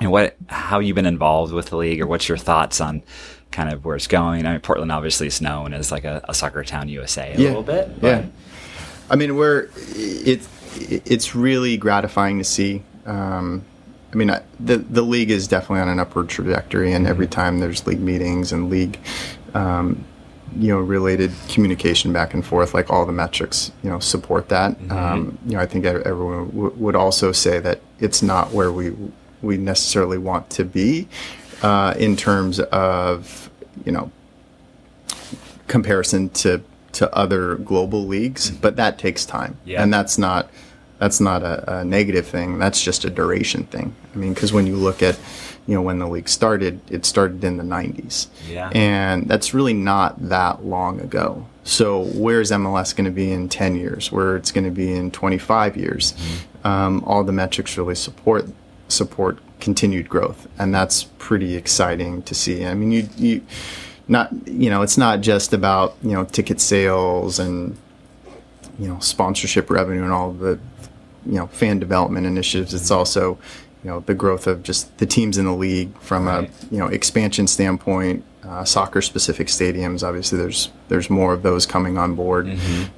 and 0.00 0.10
what, 0.10 0.36
how 0.48 0.78
you've 0.78 0.94
been 0.94 1.06
involved 1.06 1.52
with 1.52 1.66
the 1.70 1.76
league 1.76 2.00
or 2.00 2.06
what's 2.06 2.28
your 2.28 2.38
thoughts 2.38 2.80
on 2.80 3.02
kind 3.50 3.72
of 3.72 3.84
where 3.84 3.96
it's 3.96 4.06
going? 4.06 4.46
I 4.46 4.52
mean, 4.52 4.60
Portland 4.60 4.92
obviously 4.92 5.26
is 5.26 5.40
known 5.40 5.72
as 5.74 5.90
like 5.90 6.04
a, 6.04 6.22
a 6.28 6.34
soccer 6.34 6.62
town 6.64 6.88
USA 6.88 7.34
a 7.34 7.38
little 7.48 7.62
bit. 7.62 7.88
Yeah, 8.02 8.26
I 9.10 9.16
mean, 9.16 9.36
we're 9.36 9.68
it's 9.96 10.48
it's 10.76 11.34
really 11.34 11.76
gratifying 11.76 12.38
to 12.38 12.44
see. 12.44 12.82
Um, 13.06 13.64
I 14.12 14.16
mean, 14.16 14.30
I- 14.30 14.42
the 14.60 14.76
the 14.78 15.02
league 15.02 15.30
is 15.30 15.48
definitely 15.48 15.80
on 15.80 15.88
an 15.88 15.98
upward 15.98 16.28
trajectory, 16.28 16.92
and 16.92 17.06
every 17.06 17.26
time 17.26 17.58
there's 17.60 17.86
league 17.86 18.00
meetings 18.00 18.52
and 18.52 18.70
league, 18.70 18.98
um, 19.54 20.04
you 20.58 20.68
know, 20.68 20.78
related 20.80 21.32
communication 21.48 22.12
back 22.12 22.32
and 22.34 22.44
forth, 22.44 22.72
like 22.74 22.90
all 22.90 23.04
the 23.04 23.12
metrics, 23.12 23.70
you 23.82 23.90
know, 23.90 23.98
support 23.98 24.48
that. 24.50 24.76
Um, 24.90 25.38
you 25.46 25.54
know, 25.54 25.60
I 25.60 25.66
think 25.66 25.84
everyone 25.84 26.46
w- 26.50 26.72
would 26.76 26.96
also 26.96 27.32
say 27.32 27.58
that 27.60 27.80
it's 27.98 28.22
not 28.22 28.52
where 28.52 28.70
we 28.72 28.94
we 29.42 29.56
necessarily 29.56 30.18
want 30.18 30.50
to 30.50 30.64
be 30.64 31.08
uh, 31.62 31.94
in 31.98 32.16
terms 32.16 32.60
of 32.60 33.50
you 33.84 33.92
know 33.92 34.10
comparison 35.66 36.28
to 36.30 36.62
to 36.92 37.14
other 37.14 37.56
global 37.56 38.06
leagues, 38.06 38.50
but 38.50 38.76
that 38.76 38.98
takes 38.98 39.24
time, 39.26 39.56
Yeah. 39.64 39.82
and 39.82 39.92
that's 39.92 40.18
not 40.18 40.50
that's 40.98 41.20
not 41.20 41.42
a, 41.44 41.78
a 41.80 41.84
negative 41.84 42.26
thing. 42.26 42.58
That's 42.58 42.82
just 42.82 43.04
a 43.04 43.10
duration 43.10 43.64
thing. 43.64 43.94
I 44.14 44.18
mean, 44.18 44.34
because 44.34 44.52
when 44.52 44.66
you 44.66 44.74
look 44.76 45.02
at 45.02 45.18
you 45.66 45.74
know 45.74 45.82
when 45.82 45.98
the 45.98 46.08
league 46.08 46.28
started, 46.28 46.80
it 46.90 47.04
started 47.04 47.44
in 47.44 47.56
the 47.58 47.62
'90s, 47.62 48.28
Yeah. 48.48 48.70
and 48.74 49.28
that's 49.28 49.52
really 49.54 49.74
not 49.74 50.28
that 50.28 50.64
long 50.64 51.00
ago. 51.00 51.46
So 51.62 52.04
where's 52.04 52.50
MLS 52.50 52.96
going 52.96 53.04
to 53.04 53.10
be 53.10 53.30
in 53.30 53.50
10 53.50 53.76
years? 53.76 54.10
Where 54.10 54.36
it's 54.36 54.50
going 54.52 54.64
to 54.64 54.70
be 54.70 54.90
in 54.90 55.10
25 55.10 55.76
years? 55.76 56.14
Um, 56.64 57.04
all 57.06 57.22
the 57.24 57.32
metrics 57.32 57.76
really 57.76 57.94
support 57.94 58.46
support 58.88 59.38
continued 59.60 60.08
growth, 60.08 60.46
and 60.58 60.74
that's 60.74 61.04
pretty 61.18 61.56
exciting 61.56 62.22
to 62.22 62.34
see. 62.34 62.64
I 62.64 62.74
mean, 62.74 62.92
you 62.92 63.08
you 63.16 63.42
not 64.08 64.30
you 64.48 64.70
know 64.70 64.82
it's 64.82 64.98
not 64.98 65.20
just 65.20 65.52
about 65.52 65.96
you 66.02 66.12
know 66.12 66.24
ticket 66.24 66.60
sales 66.60 67.38
and 67.38 67.76
you 68.78 68.88
know 68.88 68.98
sponsorship 69.00 69.70
revenue 69.70 70.02
and 70.02 70.12
all 70.12 70.32
the 70.32 70.58
you 71.26 71.34
know 71.34 71.46
fan 71.48 71.78
development 71.78 72.26
initiatives. 72.26 72.72
It's 72.74 72.90
also 72.90 73.38
you 73.84 73.90
know 73.90 74.00
the 74.00 74.14
growth 74.14 74.46
of 74.46 74.62
just 74.62 74.96
the 74.98 75.06
teams 75.06 75.38
in 75.38 75.44
the 75.44 75.54
league 75.54 75.96
from 75.98 76.26
Right. 76.26 76.48
a 76.50 76.74
you 76.74 76.78
know 76.78 76.86
expansion 76.88 77.46
standpoint. 77.46 78.24
Uh, 78.48 78.64
soccer 78.64 79.02
specific 79.02 79.48
stadiums, 79.48 80.02
obviously, 80.02 80.38
there's 80.38 80.70
there's 80.88 81.10
more 81.10 81.34
of 81.34 81.42
those 81.42 81.66
coming 81.66 81.98
on 81.98 82.14
board, 82.14 82.48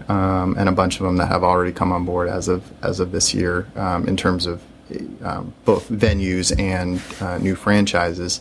um, 0.08 0.54
and 0.56 0.68
a 0.68 0.72
bunch 0.72 1.00
of 1.00 1.06
them 1.06 1.16
that 1.16 1.26
have 1.26 1.42
already 1.42 1.72
come 1.72 1.90
on 1.90 2.04
board 2.04 2.28
as 2.28 2.46
of 2.46 2.62
as 2.84 3.00
of 3.00 3.10
this 3.10 3.34
year 3.34 3.66
um, 3.74 4.06
in 4.06 4.16
terms 4.16 4.46
of 4.46 4.62
um, 5.22 5.52
both 5.64 5.88
venues 5.88 6.58
and 6.58 7.00
uh, 7.20 7.38
new 7.38 7.54
franchises. 7.54 8.40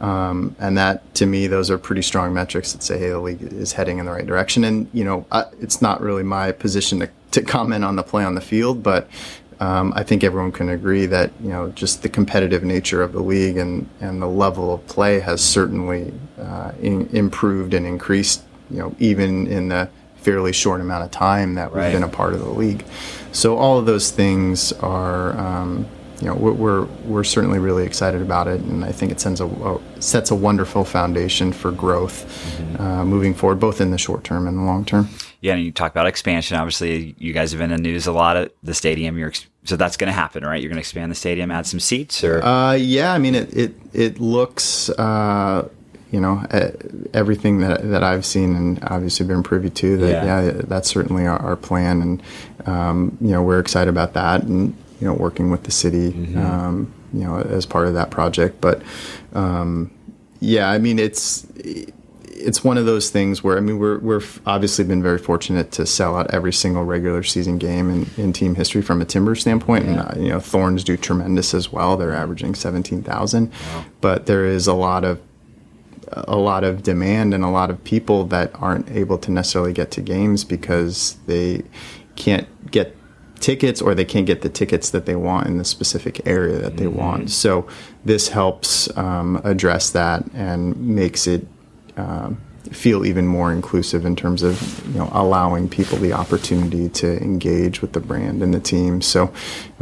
Um, 0.00 0.54
and 0.60 0.78
that, 0.78 1.12
to 1.16 1.26
me, 1.26 1.48
those 1.48 1.70
are 1.72 1.78
pretty 1.78 2.02
strong 2.02 2.32
metrics 2.32 2.72
that 2.72 2.82
say, 2.84 2.98
hey, 2.98 3.08
the 3.08 3.18
league 3.18 3.42
is 3.42 3.72
heading 3.72 3.98
in 3.98 4.06
the 4.06 4.12
right 4.12 4.26
direction. 4.26 4.62
And, 4.64 4.88
you 4.92 5.02
know, 5.04 5.26
I, 5.32 5.46
it's 5.60 5.82
not 5.82 6.00
really 6.00 6.22
my 6.22 6.52
position 6.52 7.00
to, 7.00 7.10
to 7.32 7.42
comment 7.42 7.84
on 7.84 7.96
the 7.96 8.04
play 8.04 8.24
on 8.24 8.36
the 8.36 8.40
field, 8.40 8.82
but 8.82 9.08
um, 9.58 9.92
I 9.96 10.04
think 10.04 10.22
everyone 10.22 10.52
can 10.52 10.68
agree 10.68 11.06
that, 11.06 11.32
you 11.42 11.48
know, 11.48 11.70
just 11.70 12.02
the 12.02 12.08
competitive 12.08 12.62
nature 12.62 13.02
of 13.02 13.12
the 13.12 13.20
league 13.20 13.56
and, 13.56 13.88
and 14.00 14.22
the 14.22 14.28
level 14.28 14.72
of 14.72 14.86
play 14.86 15.18
has 15.18 15.40
certainly 15.40 16.14
uh, 16.40 16.70
in, 16.80 17.08
improved 17.08 17.74
and 17.74 17.84
increased, 17.84 18.44
you 18.70 18.78
know, 18.78 18.94
even 19.00 19.48
in 19.48 19.68
the 19.68 19.88
fairly 20.18 20.52
short 20.52 20.80
amount 20.80 21.02
of 21.04 21.10
time 21.10 21.56
that 21.56 21.72
we've 21.72 21.82
Right. 21.82 21.92
been 21.92 22.04
a 22.04 22.08
part 22.08 22.34
of 22.34 22.38
the 22.40 22.50
league. 22.50 22.84
So 23.32 23.56
all 23.56 23.78
of 23.78 23.86
those 23.86 24.12
things 24.12 24.72
are, 24.74 25.36
um, 25.36 25.86
you 26.20 26.26
know, 26.26 26.34
we're, 26.34 26.52
we're 26.52 26.84
we're 27.04 27.24
certainly 27.24 27.58
really 27.58 27.84
excited 27.86 28.20
about 28.22 28.48
it, 28.48 28.60
and 28.60 28.84
I 28.84 28.90
think 28.92 29.12
it 29.12 29.20
sends 29.20 29.40
a, 29.40 29.46
a 29.46 29.80
sets 30.00 30.30
a 30.30 30.34
wonderful 30.34 30.84
foundation 30.84 31.52
for 31.52 31.70
growth 31.70 32.26
uh, 32.80 33.04
moving 33.04 33.34
forward, 33.34 33.60
both 33.60 33.80
in 33.80 33.90
the 33.90 33.98
short 33.98 34.24
term 34.24 34.46
and 34.48 34.58
the 34.58 34.62
long 34.62 34.84
term. 34.84 35.08
Yeah, 35.40 35.54
and 35.54 35.62
you 35.64 35.70
talk 35.70 35.92
about 35.92 36.06
expansion. 36.08 36.56
Obviously, 36.56 37.14
you 37.18 37.32
guys 37.32 37.52
have 37.52 37.60
been 37.60 37.70
in 37.70 37.82
the 37.82 37.88
news 37.88 38.08
a 38.08 38.12
lot 38.12 38.36
at 38.36 38.52
the 38.64 38.74
stadium. 38.74 39.16
You're 39.16 39.32
so 39.64 39.76
that's 39.76 39.96
going 39.96 40.08
to 40.08 40.12
happen, 40.12 40.44
right? 40.44 40.60
You're 40.60 40.70
going 40.70 40.76
to 40.76 40.80
expand 40.80 41.10
the 41.12 41.16
stadium, 41.16 41.50
add 41.52 41.66
some 41.66 41.78
seats, 41.78 42.24
or 42.24 42.42
Uh, 42.42 42.72
yeah, 42.72 43.12
I 43.12 43.18
mean, 43.18 43.34
it 43.36 43.56
it 43.56 43.74
it 43.92 44.18
looks, 44.18 44.90
uh, 44.90 45.68
you 46.10 46.20
know, 46.20 46.42
everything 47.14 47.60
that 47.60 47.88
that 47.90 48.02
I've 48.02 48.26
seen 48.26 48.56
and 48.56 48.82
obviously 48.84 49.24
been 49.26 49.44
privy 49.44 49.70
to. 49.70 49.96
That 49.98 50.10
Yeah. 50.10 50.42
yeah, 50.42 50.52
that's 50.64 50.88
certainly 50.88 51.26
our, 51.26 51.38
our 51.38 51.54
plan, 51.56 52.02
and 52.02 52.22
um, 52.66 53.16
you 53.20 53.30
know, 53.30 53.42
we're 53.42 53.60
excited 53.60 53.88
about 53.90 54.14
that, 54.14 54.42
and 54.42 54.74
you 55.00 55.06
know, 55.06 55.14
working 55.14 55.50
with 55.50 55.64
the 55.64 55.70
city, 55.70 56.08
um, 56.36 56.92
you 57.12 57.24
know, 57.24 57.38
as 57.38 57.66
part 57.66 57.86
of 57.86 57.94
that 57.94 58.10
project. 58.10 58.60
But 58.60 58.82
um, 59.32 59.90
yeah, 60.40 60.70
I 60.70 60.78
mean, 60.78 60.98
it's 60.98 61.46
it's 62.40 62.62
one 62.62 62.78
of 62.78 62.86
those 62.86 63.10
things 63.10 63.42
where 63.42 63.56
I 63.56 63.60
mean 63.60 63.78
we're 63.78 63.98
we're 63.98 64.22
obviously 64.46 64.84
been 64.84 65.02
very 65.02 65.18
fortunate 65.18 65.72
to 65.72 65.86
sell 65.86 66.16
out 66.16 66.30
every 66.30 66.52
single 66.52 66.84
regular 66.84 67.22
season 67.22 67.58
game 67.58 67.90
in, 67.90 68.10
in 68.16 68.32
team 68.32 68.54
history 68.54 68.82
from 68.82 69.00
a 69.00 69.04
timber 69.04 69.34
standpoint, 69.34 69.86
and 69.86 70.00
uh, 70.00 70.12
you 70.16 70.28
know 70.28 70.40
Thorns 70.40 70.84
do 70.84 70.96
tremendous 70.96 71.54
as 71.54 71.72
well. 71.72 71.96
They're 71.96 72.14
averaging 72.14 72.54
seventeen 72.54 73.02
thousand, 73.02 73.52
but 74.00 74.26
there 74.26 74.44
is 74.46 74.66
a 74.66 74.74
lot 74.74 75.04
of 75.04 75.20
a 76.12 76.36
lot 76.36 76.64
of 76.64 76.82
demand 76.82 77.34
and 77.34 77.44
a 77.44 77.48
lot 77.48 77.70
of 77.70 77.82
people 77.84 78.24
that 78.24 78.50
aren't 78.54 78.90
able 78.90 79.18
to 79.18 79.30
necessarily 79.30 79.72
get 79.72 79.90
to 79.92 80.00
games 80.00 80.44
because 80.44 81.16
they 81.26 81.62
can't 82.16 82.48
get 82.70 82.96
tickets 83.40 83.80
or 83.80 83.94
they 83.94 84.04
can't 84.04 84.26
get 84.26 84.42
the 84.42 84.48
tickets 84.48 84.90
that 84.90 85.06
they 85.06 85.16
want 85.16 85.46
in 85.46 85.58
the 85.58 85.64
specific 85.64 86.26
area 86.26 86.58
that 86.58 86.76
they 86.76 86.86
want. 86.86 87.30
So 87.30 87.66
this 88.04 88.28
helps 88.28 88.94
um, 88.96 89.40
address 89.44 89.90
that 89.90 90.24
and 90.34 90.76
makes 90.76 91.26
it 91.26 91.46
um, 91.96 92.40
feel 92.72 93.04
even 93.06 93.26
more 93.26 93.52
inclusive 93.52 94.04
in 94.04 94.14
terms 94.14 94.42
of 94.42 94.86
you 94.88 94.98
know 94.98 95.08
allowing 95.12 95.68
people 95.68 95.98
the 95.98 96.12
opportunity 96.12 96.88
to 96.88 97.16
engage 97.22 97.80
with 97.80 97.92
the 97.92 98.00
brand 98.00 98.42
and 98.42 98.52
the 98.52 98.60
team. 98.60 99.00
So 99.00 99.32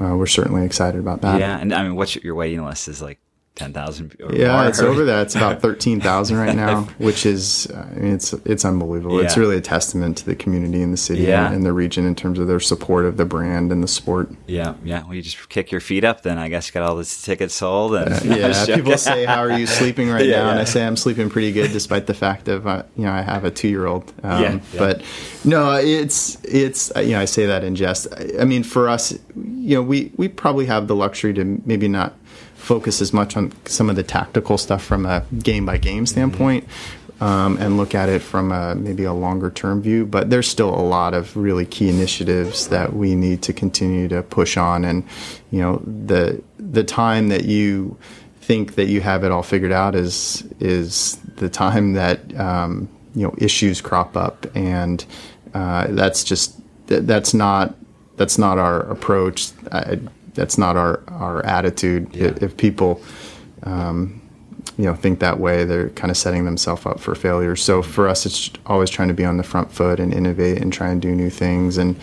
uh, 0.01 0.17
we're 0.17 0.27
certainly 0.27 0.65
excited 0.65 1.01
about 1.01 1.21
that. 1.23 1.41
yeah. 1.41 1.59
And 1.59 1.75
I 1.75 1.83
mean, 1.83 1.97
what's 1.97 2.15
your, 2.15 2.25
your 2.25 2.35
waiting 2.35 2.65
list 2.65 2.89
is 2.89 3.03
like 3.03 3.19
ten 3.57 3.73
thousand. 3.73 4.15
Yeah, 4.33 4.69
it's 4.69 4.81
over 4.81 5.05
that. 5.07 5.23
It's 5.23 5.35
about 5.35 5.61
thirteen 5.63 6.01
thousand 6.01 6.37
right 6.37 6.55
now, 6.55 6.83
which 6.99 7.27
is, 7.27 7.67
uh, 7.75 7.89
I 7.91 7.95
mean, 7.99 8.13
it's 8.15 8.33
it's 8.45 8.65
unbelievable. 8.65 9.19
It's 9.19 9.37
really 9.37 9.57
a 9.57 9.61
testament 9.61 10.19
to 10.19 10.27
the 10.27 10.37
community 10.37 10.83
in 10.83 10.93
the 10.93 10.97
city 10.97 11.23
Yeah. 11.23 11.51
and 11.51 11.65
the 11.67 11.73
region 11.73 12.07
in 12.07 12.15
terms 12.15 12.39
of 12.39 12.47
their 12.47 12.61
support 12.61 13.05
of 13.07 13.17
the 13.17 13.25
brand 13.25 13.73
and 13.73 13.83
the 13.83 13.89
sport. 13.89 14.31
Yeah, 14.47 14.75
yeah. 14.85 15.03
Well, 15.05 15.15
you 15.15 15.23
just 15.23 15.49
kick 15.49 15.73
your 15.73 15.81
feet 15.81 16.05
up, 16.05 16.23
then 16.23 16.39
I 16.39 16.49
guess 16.49 16.69
you 16.69 16.73
got 16.75 16.89
all 16.89 16.97
the 16.97 17.05
tickets 17.05 17.55
sold. 17.55 17.95
And 17.97 18.25
Yeah, 18.37 18.65
people 18.67 18.97
say, 18.99 19.25
"How 19.25 19.41
are 19.41 19.59
you 19.59 19.67
sleeping 19.67 20.11
right 20.11 20.25
Yeah, 20.27 20.43
now?" 20.45 20.51
And. 20.51 20.61
I 20.61 20.65
say, 20.65 20.87
"I'm 20.87 20.97
sleeping 20.97 21.29
pretty 21.31 21.51
good, 21.53 21.73
despite 21.73 22.07
the 22.07 22.15
fact 22.15 22.49
of 22.49 22.67
uh, 22.67 22.83
you 22.97 23.05
know 23.05 23.13
I 23.13 23.23
have 23.23 23.45
a 23.45 23.51
two 23.51 23.69
year 23.69 23.87
old." 23.87 24.13
Um, 24.23 24.43
Yeah, 24.43 24.53
yeah. 24.53 24.79
But 24.79 25.03
no, 25.45 25.73
it's 25.77 26.37
it's 26.45 26.95
uh, 26.95 27.01
you 27.01 27.13
know 27.13 27.21
I 27.21 27.25
say 27.25 27.47
that 27.47 27.65
in 27.65 27.75
jest. 27.75 28.07
I, 28.15 28.43
I 28.43 28.45
mean, 28.45 28.63
for 28.63 28.89
us, 28.89 29.13
you 29.35 29.77
know, 29.77 29.83
we 29.83 30.13
we 30.17 30.29
probably 30.29 30.67
have 30.67 30.87
the 30.89 30.95
luxury 30.95 31.33
to 31.35 31.61
maybe 31.65 31.89
not 31.89 32.15
focus 32.67 33.01
as 33.01 33.13
much 33.13 33.37
on 33.37 33.53
some 33.65 33.89
of 33.89 33.95
the 33.95 34.03
tactical 34.03 34.59
stuff 34.59 34.83
from 34.83 35.07
a 35.07 35.25
game 35.39 35.65
by 35.65 35.79
game 35.79 36.05
standpoint. 36.05 36.67
Um, 37.19 37.57
and 37.59 37.79
look 37.79 37.95
at 37.95 38.11
it 38.11 38.21
from 38.21 38.53
a, 38.53 38.75
maybe 38.75 39.05
a 39.05 39.13
longer 39.13 39.51
term 39.51 39.81
view, 39.81 40.05
but 40.05 40.29
there's 40.29 40.49
still 40.49 40.69
a 40.69 40.83
lot 40.83 41.15
of 41.15 41.35
really 41.35 41.65
key 41.65 41.89
initiatives 41.89 42.69
that 42.69 42.93
we 42.93 43.15
need 43.15 43.41
to 43.43 43.55
continue 43.55 44.07
to 44.09 44.23
push 44.23 44.59
on. 44.59 44.85
And 44.85 45.03
you 45.51 45.61
know, 45.61 45.81
the 45.87 46.43
the 46.59 46.85
time 46.85 47.29
that 47.29 47.47
you 47.47 47.97
think 48.43 48.75
that 48.75 48.89
you 48.89 49.01
have 49.01 49.25
it 49.25 49.31
all 49.31 49.43
figured 49.43 49.73
out 49.73 49.95
is 49.95 50.47
is 50.61 51.17
the 51.37 51.49
time 51.49 51.95
that 51.95 52.39
um, 52.39 52.87
you 53.15 53.23
know 53.23 53.35
issues 53.39 53.81
crop 53.81 54.15
up, 54.15 54.45
and 54.55 55.03
uh, 55.55 55.87
that's 55.89 56.23
just 56.23 56.61
that, 56.89 57.07
that's 57.07 57.33
not 57.33 57.75
that's 58.19 58.37
not 58.37 58.59
our 58.59 58.81
approach. 58.91 59.53
I, 59.73 60.01
that's 60.37 60.57
not 60.57 60.77
our 60.77 61.03
our 61.09 61.45
attitude. 61.45 62.15
If, 62.15 62.43
if 62.43 62.57
people 62.57 63.03
um, 63.65 64.21
you 64.79 64.85
know 64.85 64.95
think 64.95 65.19
that 65.21 65.41
way, 65.41 65.65
they're 65.65 65.91
kind 65.91 66.11
of 66.11 66.17
setting 66.17 66.45
themselves 66.45 66.87
up 66.87 67.01
for 67.01 67.15
failure. 67.15 67.57
So 67.57 67.83
for 67.83 68.09
us, 68.09 68.27
it's 68.27 68.51
always 68.67 68.91
trying 68.91 69.09
to 69.09 69.15
be 69.15 69.25
on 69.25 69.39
the 69.39 69.43
front 69.43 69.73
foot 69.73 69.99
and 69.99 70.13
innovate 70.15 70.61
and 70.61 70.73
try 70.73 70.89
and 70.89 71.03
do 71.03 71.15
new 71.15 71.31
things 71.31 71.79
and 71.79 71.97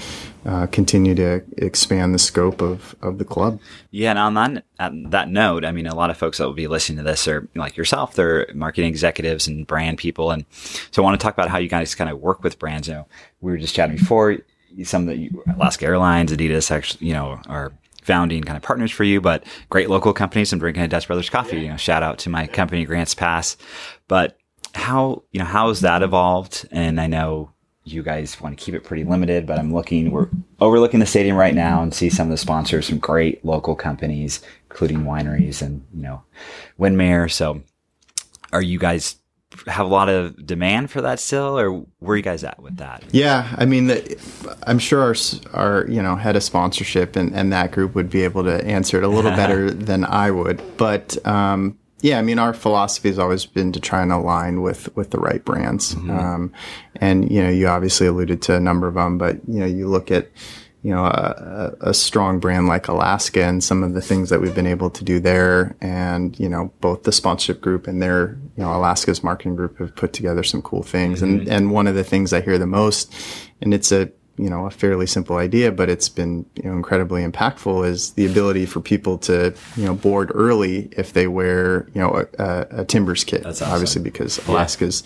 uh, 0.46 0.68
continue 0.68 1.16
to 1.16 1.42
expand 1.58 2.14
the 2.14 2.20
scope 2.20 2.62
of 2.62 2.96
of 3.02 3.18
the 3.18 3.26
club. 3.26 3.60
Yeah, 3.92 4.10
and 4.10 4.20
on 4.20 4.34
that 4.34 4.66
on 4.80 5.04
that 5.12 5.30
note, 5.30 5.64
I 5.66 5.72
mean, 5.72 5.88
a 5.88 5.96
lot 5.96 6.10
of 6.10 6.18
folks 6.18 6.40
that 6.40 6.46
will 6.46 6.54
be 6.54 6.68
listening 6.68 6.98
to 6.98 7.04
this 7.04 7.28
are 7.28 7.48
like 7.56 7.78
yourself. 7.78 8.16
They're 8.16 8.48
marketing 8.54 8.90
executives 8.90 9.48
and 9.48 9.68
brand 9.68 10.00
people, 10.00 10.32
and 10.32 10.46
so 10.92 11.02
I 11.02 11.06
want 11.06 11.20
to 11.20 11.24
talk 11.24 11.34
about 11.34 11.50
how 11.50 11.60
you 11.60 11.70
guys 11.70 11.96
kind 11.96 12.10
of 12.10 12.20
work 12.20 12.44
with 12.44 12.60
brands. 12.60 12.88
You 12.88 12.96
know, 12.96 13.08
we 13.42 13.52
were 13.52 13.58
just 13.58 13.76
chatting 13.76 13.98
before. 13.98 14.38
Some 14.84 15.08
of 15.08 15.16
the 15.16 15.30
Alaska 15.56 15.86
Airlines, 15.86 16.32
Adidas, 16.32 16.72
actually, 16.72 17.06
you 17.06 17.14
know, 17.14 17.40
are 17.48 17.72
founding 18.04 18.44
kind 18.44 18.58
of 18.58 18.64
partners 18.64 18.92
for 18.92 19.04
you, 19.04 19.22
but 19.22 19.46
great 19.70 19.90
local 19.90 20.14
companies. 20.14 20.52
I'm 20.54 20.60
drinking 20.60 20.84
a 20.84 20.88
Dutch 20.88 21.08
Brothers 21.08 21.30
coffee. 21.30 21.62
You 21.62 21.70
know, 21.70 21.78
shout 21.78 22.04
out 22.04 22.20
to 22.20 22.30
my 22.30 22.48
company, 22.48 22.86
Grants 22.86 23.16
Pass. 23.16 23.58
But 24.08 24.38
how 24.74 25.24
you 25.32 25.40
know 25.40 25.46
how 25.46 25.70
has 25.70 25.82
that 25.82 26.04
evolved? 26.04 26.68
And 26.72 27.00
I 27.00 27.08
know 27.08 27.52
you 27.86 28.02
guys 28.02 28.40
want 28.40 28.58
to 28.58 28.64
keep 28.64 28.76
it 28.76 28.84
pretty 28.84 29.04
limited, 29.04 29.46
but 29.46 29.60
I'm 29.60 29.74
looking, 29.74 30.12
we're 30.12 30.30
overlooking 30.62 31.02
the 31.02 31.06
stadium 31.06 31.36
right 31.36 31.54
now 31.54 31.82
and 31.82 31.94
see 31.94 32.10
some 32.10 32.28
of 32.28 32.32
the 32.32 32.38
sponsors, 32.38 32.88
some 32.88 32.98
great 32.98 33.44
local 33.44 33.76
companies, 33.76 34.42
including 34.70 35.04
wineries 35.04 35.62
and, 35.62 35.86
you 35.94 36.02
know, 36.02 36.24
Windmere. 36.80 37.30
So 37.30 37.62
are 38.54 38.62
you 38.62 38.80
guys 38.80 39.18
have 39.68 39.86
a 39.86 39.90
lot 39.90 40.10
of 40.10 40.46
demand 40.46 40.92
for 40.92 41.02
that 41.02 41.20
still 41.20 41.58
or 41.58 41.86
where 42.00 42.14
are 42.14 42.18
you 42.18 42.24
guys 42.24 42.44
at 42.44 42.62
with 42.62 42.78
that? 42.78 43.04
Yeah, 43.12 43.54
I 43.58 43.66
mean, 43.66 43.88
the, 43.88 44.58
I'm 44.68 44.80
sure 44.80 45.02
our 45.02 45.16
our 45.54 45.86
you 45.88 46.02
know 46.02 46.16
head 46.16 46.36
of 46.36 46.44
sponsorship 46.44 47.16
and, 47.16 47.34
and 47.34 47.52
that 47.54 47.72
group 47.72 47.96
would 47.96 48.10
be 48.10 48.24
able 48.24 48.44
to 48.44 48.64
answer 48.66 48.98
it 48.98 49.04
a 49.04 49.08
little 49.08 49.32
better 49.32 49.72
than 49.72 50.06
I 50.06 50.32
would. 50.32 50.62
But 50.78 51.26
um, 51.26 51.78
yeah, 52.02 52.20
I 52.20 52.22
mean, 52.22 52.38
our 52.38 52.54
philosophy 52.54 53.08
has 53.08 53.18
always 53.18 53.46
been 53.46 53.72
to 53.72 53.80
try 53.80 54.02
and 54.02 54.12
align 54.12 54.62
with 54.62 54.94
with 54.96 55.12
the 55.12 55.20
right 55.20 55.44
brands. 55.44 55.96
Um, 55.96 56.52
and 56.98 57.32
you 57.32 57.42
know, 57.42 57.50
you 57.50 57.68
obviously 57.68 58.08
alluded 58.08 58.42
to 58.44 58.56
a 58.56 58.60
number 58.60 58.88
of 58.88 58.96
them, 58.96 59.18
but 59.18 59.38
you 59.48 59.60
know, 59.60 59.66
you 59.66 59.88
look 59.88 60.12
at 60.12 60.30
you 60.84 60.94
know, 60.94 61.06
a, 61.06 61.74
a 61.80 61.94
strong 61.94 62.40
brand 62.40 62.68
like 62.68 62.90
Alaska 62.90 63.42
and 63.42 63.64
some 63.64 63.84
of 63.84 63.94
the 63.94 64.02
things 64.02 64.30
that 64.30 64.42
we've 64.42 64.54
been 64.54 64.68
able 64.68 64.90
to 64.90 65.04
do 65.04 65.20
there. 65.20 65.78
And, 65.80 66.38
you 66.38 66.50
know, 66.50 66.74
both 66.82 67.04
the 67.04 67.14
sponsorship 67.14 67.62
group 67.62 67.88
and 67.88 68.02
their, 68.02 68.38
you 68.58 68.64
know, 68.64 68.76
Alaska's 68.76 69.24
marketing 69.24 69.56
group 69.56 69.80
have 69.80 69.96
put 69.96 70.12
together 70.12 70.44
some 70.44 70.62
cool 70.62 70.84
things. 70.84 71.22
And, 71.22 71.42
mm-hmm. 71.42 71.52
and 71.52 71.72
one 71.72 71.88
of 71.88 71.96
the 71.96 72.04
things 72.04 72.34
I 72.34 72.42
hear 72.42 72.58
the 72.58 72.68
most, 72.68 73.14
and 73.62 73.74
it's 73.74 73.94
a, 73.94 74.12
you 74.38 74.50
know, 74.50 74.66
a 74.66 74.72
fairly 74.72 75.06
simple 75.06 75.38
idea, 75.38 75.72
but 75.72 75.90
it's 75.90 76.10
been, 76.10 76.46
you 76.56 76.64
know, 76.64 76.76
incredibly 76.76 77.26
impactful 77.26 77.88
is 77.88 78.12
the 78.14 78.26
ability 78.26 78.66
for 78.66 78.82
people 78.82 79.18
to, 79.20 79.54
you 79.78 79.86
know, 79.86 79.94
board 79.94 80.32
early 80.34 80.90
if 80.98 81.14
they 81.14 81.28
wear, 81.28 81.88
you 81.94 82.02
know, 82.02 82.26
a, 82.40 82.68
a, 82.72 82.86
Timbers 82.86 83.24
kit. 83.24 83.44
That's 83.44 83.62
awesome. 83.62 83.74
Obviously 83.74 84.02
because 84.02 84.46
Alaska's, 84.48 85.04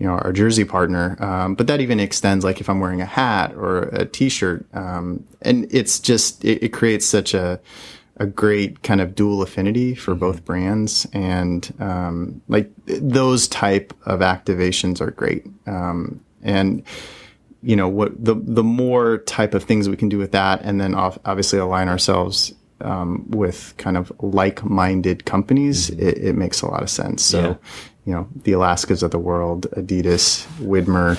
you 0.00 0.06
know, 0.06 0.14
our 0.14 0.32
jersey 0.32 0.64
partner. 0.64 1.16
Um, 1.22 1.54
but 1.54 1.68
that 1.68 1.80
even 1.80 2.00
extends 2.00 2.44
like 2.44 2.60
if 2.60 2.68
I'm 2.68 2.80
wearing 2.80 3.00
a 3.00 3.06
hat 3.06 3.54
or 3.54 3.82
a 3.92 4.04
t-shirt. 4.06 4.66
Um, 4.74 5.24
and 5.42 5.68
it's 5.70 6.00
just, 6.00 6.44
it, 6.44 6.64
it 6.64 6.68
creates 6.70 7.06
such 7.06 7.34
a, 7.34 7.60
a 8.16 8.26
great 8.26 8.82
kind 8.82 9.00
of 9.00 9.14
dual 9.14 9.42
affinity 9.42 9.94
for 9.94 10.14
both 10.14 10.44
brands. 10.44 11.06
And, 11.12 11.72
um, 11.78 12.40
like 12.48 12.72
those 12.86 13.46
type 13.46 13.94
of 14.06 14.20
activations 14.20 15.00
are 15.00 15.12
great. 15.12 15.46
Um, 15.66 16.24
and, 16.42 16.82
you 17.62 17.76
know 17.76 17.88
what 17.88 18.12
the 18.24 18.34
the 18.34 18.64
more 18.64 19.18
type 19.18 19.52
of 19.52 19.64
things 19.64 19.86
we 19.86 19.96
can 19.96 20.08
do 20.08 20.16
with 20.16 20.32
that, 20.32 20.62
and 20.62 20.80
then 20.80 20.94
off, 20.94 21.18
obviously 21.26 21.58
align 21.58 21.90
ourselves 21.90 22.54
um, 22.80 23.26
with 23.28 23.74
kind 23.76 23.98
of 23.98 24.10
like-minded 24.20 25.26
companies, 25.26 25.90
it, 25.90 26.16
it 26.16 26.36
makes 26.36 26.62
a 26.62 26.66
lot 26.66 26.82
of 26.82 26.88
sense. 26.88 27.22
So. 27.22 27.58
You 28.04 28.12
know, 28.12 28.28
the 28.44 28.52
Alaskas 28.52 29.02
of 29.02 29.10
the 29.10 29.18
world, 29.18 29.66
Adidas, 29.72 30.46
Widmer, 30.58 31.18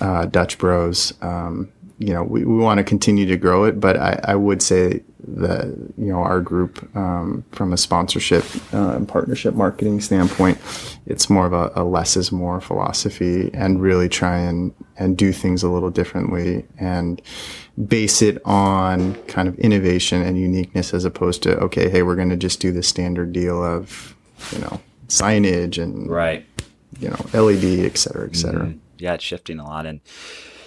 uh, 0.00 0.26
Dutch 0.26 0.58
Bros. 0.58 1.12
Um, 1.22 1.70
you 1.98 2.14
know, 2.14 2.22
we, 2.22 2.44
we 2.44 2.56
want 2.56 2.78
to 2.78 2.84
continue 2.84 3.26
to 3.26 3.36
grow 3.36 3.64
it, 3.64 3.78
but 3.78 3.96
I, 3.96 4.18
I 4.24 4.34
would 4.34 4.62
say 4.62 5.02
that 5.28 5.66
you 5.98 6.06
know 6.06 6.20
our 6.20 6.40
group 6.40 6.88
um, 6.96 7.44
from 7.52 7.74
a 7.74 7.76
sponsorship 7.76 8.42
uh, 8.72 8.92
and 8.92 9.06
partnership 9.06 9.54
marketing 9.54 10.00
standpoint, 10.00 10.58
it's 11.04 11.28
more 11.28 11.46
of 11.46 11.52
a, 11.52 11.70
a 11.74 11.84
less 11.84 12.16
is 12.16 12.32
more 12.32 12.60
philosophy, 12.60 13.50
and 13.52 13.82
really 13.82 14.08
try 14.08 14.38
and 14.38 14.74
and 14.96 15.18
do 15.18 15.30
things 15.32 15.62
a 15.62 15.68
little 15.68 15.90
differently 15.90 16.66
and 16.78 17.20
base 17.86 18.22
it 18.22 18.40
on 18.46 19.14
kind 19.26 19.46
of 19.46 19.58
innovation 19.58 20.22
and 20.22 20.38
uniqueness 20.38 20.94
as 20.94 21.04
opposed 21.04 21.42
to 21.42 21.54
okay, 21.58 21.90
hey, 21.90 22.02
we're 22.02 22.16
going 22.16 22.30
to 22.30 22.36
just 22.36 22.60
do 22.60 22.72
the 22.72 22.82
standard 22.82 23.32
deal 23.32 23.62
of 23.62 24.16
you 24.52 24.58
know 24.58 24.80
signage 25.10 25.82
and 25.82 26.10
Right. 26.10 26.44
you 26.98 27.08
know 27.10 27.16
LED, 27.32 27.84
et 27.84 27.96
cetera, 27.98 28.26
et 28.28 28.36
cetera. 28.36 28.74
Yeah, 28.98 29.14
it's 29.14 29.24
shifting 29.24 29.58
a 29.58 29.64
lot. 29.64 29.86
And 29.86 30.00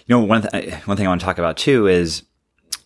you 0.07 0.15
know, 0.15 0.23
one 0.23 0.41
th- 0.43 0.73
one 0.85 0.97
thing 0.97 1.05
I 1.05 1.09
want 1.09 1.21
to 1.21 1.25
talk 1.25 1.37
about 1.37 1.57
too 1.57 1.87
is 1.87 2.23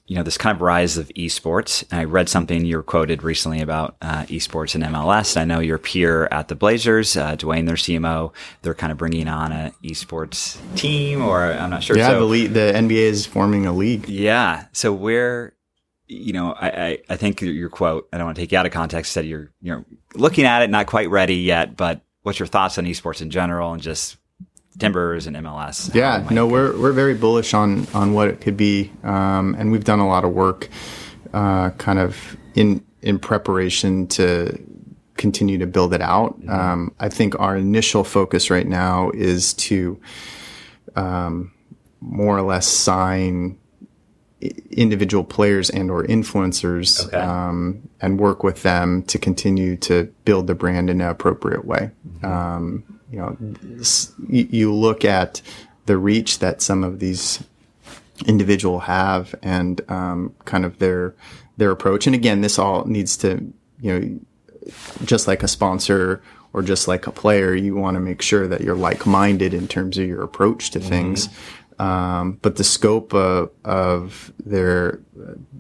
you 0.06 0.16
know 0.16 0.24
this 0.24 0.38
kind 0.38 0.56
of 0.56 0.62
rise 0.62 0.98
of 0.98 1.10
esports. 1.10 1.84
And 1.92 2.00
I 2.00 2.04
read 2.06 2.30
something 2.30 2.64
you 2.64 2.78
were 2.78 2.84
quoted 2.84 3.24
recently 3.24 3.60
about 3.62 3.98
uh, 4.02 4.24
esports 4.24 4.74
and 4.76 4.84
MLS. 4.86 5.36
And 5.36 5.52
I 5.52 5.56
know 5.56 5.60
your 5.62 5.78
peer 5.78 6.28
at 6.32 6.48
the 6.48 6.56
Blazers, 6.56 7.18
uh, 7.18 7.36
Dewayne, 7.36 7.66
their 7.66 7.76
CMO, 7.76 8.32
they're 8.62 8.74
kind 8.74 8.92
of 8.94 8.98
bringing 8.98 9.28
on 9.28 9.52
a 9.52 9.74
esports 9.84 10.58
team, 10.78 11.22
or 11.22 11.44
I'm 11.44 11.70
not 11.70 11.84
sure. 11.84 11.98
Yeah, 11.98 12.10
so, 12.10 12.20
the, 12.20 12.26
league, 12.26 12.54
the 12.54 12.72
NBA 12.74 12.92
is 12.92 13.26
forming 13.26 13.66
a 13.66 13.74
league. 13.74 14.08
Yeah. 14.08 14.68
So 14.72 14.94
where, 14.94 15.54
you 16.08 16.34
know, 16.34 16.54
I, 16.54 16.68
I, 16.70 17.00
I 17.10 17.16
think 17.18 17.42
your 17.42 17.70
quote. 17.70 18.08
I 18.12 18.18
don't 18.18 18.26
want 18.26 18.36
to 18.36 18.42
take 18.42 18.52
you 18.52 18.58
out 18.58 18.66
of 18.66 18.72
context. 18.72 19.12
Said 19.12 19.26
you're 19.26 19.52
you're 19.62 19.86
looking 20.16 20.46
at 20.46 20.62
it, 20.62 20.70
not 20.70 20.88
quite 20.88 21.10
ready 21.10 21.36
yet, 21.36 21.76
but 21.76 22.02
what's 22.24 22.40
your 22.40 22.48
thoughts 22.48 22.78
on 22.78 22.86
esports 22.86 23.22
in 23.22 23.30
general 23.30 23.74
and 23.74 23.82
just 23.82 24.18
Timbers 24.80 25.26
and 25.26 25.36
MLS. 25.38 25.94
Yeah, 25.96 26.28
no, 26.30 26.46
we're 26.46 26.80
we're 26.80 26.92
very 26.92 27.16
bullish 27.16 27.56
on 27.56 27.88
on 27.96 28.14
what 28.14 28.28
it 28.28 28.42
could 28.42 28.56
be, 28.56 28.92
um, 29.04 29.56
and 29.58 29.72
we've 29.72 29.84
done 29.84 29.98
a 29.98 30.08
lot 30.08 30.24
of 30.24 30.34
work, 30.34 30.70
uh, 31.34 31.72
kind 31.72 31.98
of 31.98 32.38
in 32.54 32.86
in 33.02 33.18
preparation 33.18 34.06
to 34.08 34.56
continue 35.16 35.58
to 35.58 35.66
build 35.66 35.96
it 35.96 36.02
out. 36.02 36.40
Mm-hmm. 36.40 36.50
Um, 36.52 36.96
I 37.00 37.10
think 37.10 37.40
our 37.40 37.58
initial 37.58 38.04
focus 38.04 38.52
right 38.52 38.68
now 38.68 39.10
is 39.16 39.56
to 39.56 40.00
um, 40.96 41.52
more 42.00 42.38
or 42.38 42.44
less 42.44 42.68
sign 42.68 43.58
individual 44.42 45.24
players 45.24 45.70
and 45.70 45.90
or 45.90 46.04
influencers 46.04 47.08
okay. 47.08 47.18
um, 47.18 47.90
and 48.02 48.20
work 48.20 48.44
with 48.44 48.62
them 48.64 49.02
to 49.04 49.18
continue 49.18 49.76
to 49.78 50.14
build 50.26 50.48
the 50.48 50.56
brand 50.56 50.90
in 50.90 51.02
an 51.02 51.08
appropriate 51.08 51.66
way. 51.66 51.90
Mm-hmm. 52.08 52.26
Um, 52.26 53.00
you 53.12 53.20
know, 53.20 53.38
you 54.28 54.74
look 54.74 55.06
at 55.06 55.42
the 55.86 55.98
reach 55.98 56.40
that 56.40 56.62
some 56.62 56.84
of 56.84 57.00
these 57.00 57.44
individual 58.26 58.80
have 58.82 59.34
and 59.42 59.82
um, 59.90 60.36
kind 60.46 60.66
of 60.66 60.80
their 60.80 61.16
their 61.58 61.72
approach. 61.72 62.06
And 62.06 62.16
again, 62.16 62.42
this 62.42 62.60
all 62.60 62.86
needs 62.86 63.18
to 63.18 63.54
you 63.80 64.00
know, 64.00 64.20
just 65.06 65.28
like 65.28 65.44
a 65.44 65.48
sponsor 65.48 66.22
or 66.54 66.62
just 66.62 66.88
like 66.88 67.08
a 67.08 67.12
player, 67.12 67.54
you 67.54 67.76
want 67.76 67.96
to 67.96 68.02
make 68.02 68.22
sure 68.22 68.48
that 68.48 68.62
you're 68.62 68.76
like 68.76 69.06
minded 69.06 69.54
in 69.54 69.68
terms 69.68 69.98
of 69.98 70.08
your 70.08 70.24
approach 70.24 70.72
to 70.72 70.80
mm-hmm. 70.80 70.90
things. 70.90 71.30
Um, 71.80 72.40
but 72.42 72.56
the 72.56 72.64
scope 72.64 73.14
of, 73.14 73.52
of 73.64 74.34
their, 74.44 75.00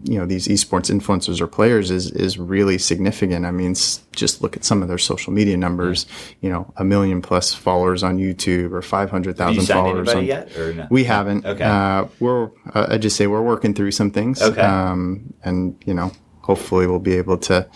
you 0.04 0.18
know, 0.18 0.26
these 0.26 0.48
esports 0.48 0.90
influencers 0.90 1.40
or 1.40 1.48
players 1.48 1.92
is, 1.92 2.10
is 2.12 2.40
really 2.40 2.80
significant. 2.80 3.46
I 3.46 3.52
mean, 3.52 3.76
just 4.14 4.42
look 4.42 4.58
at 4.58 4.64
some 4.64 4.82
of 4.82 4.88
their 4.88 4.98
social 4.98 5.32
media 5.32 5.58
numbers, 5.58 6.08
you 6.42 6.50
know, 6.50 6.74
a 6.78 6.84
million 6.84 7.22
plus 7.22 7.54
followers 7.54 8.02
on 8.02 8.18
YouTube 8.18 8.72
or 8.72 8.82
500,000 8.82 9.66
followers. 9.66 10.10
On, 10.10 10.26
yet, 10.26 10.50
no? 10.58 10.88
We 10.90 11.04
haven't. 11.04 11.46
Okay. 11.46 11.64
Uh, 11.64 12.08
we're, 12.20 12.46
uh, 12.74 12.88
I 12.90 12.98
just 12.98 13.16
say 13.16 13.28
we're 13.28 13.44
working 13.44 13.76
through 13.76 13.92
some 13.92 14.10
things. 14.10 14.42
Okay. 14.42 14.62
Um, 14.62 15.34
and, 15.44 15.76
you 15.86 15.94
know, 15.94 16.12
hopefully 16.42 16.88
we'll 16.88 17.00
be 17.00 17.16
able 17.16 17.38
to, 17.40 17.70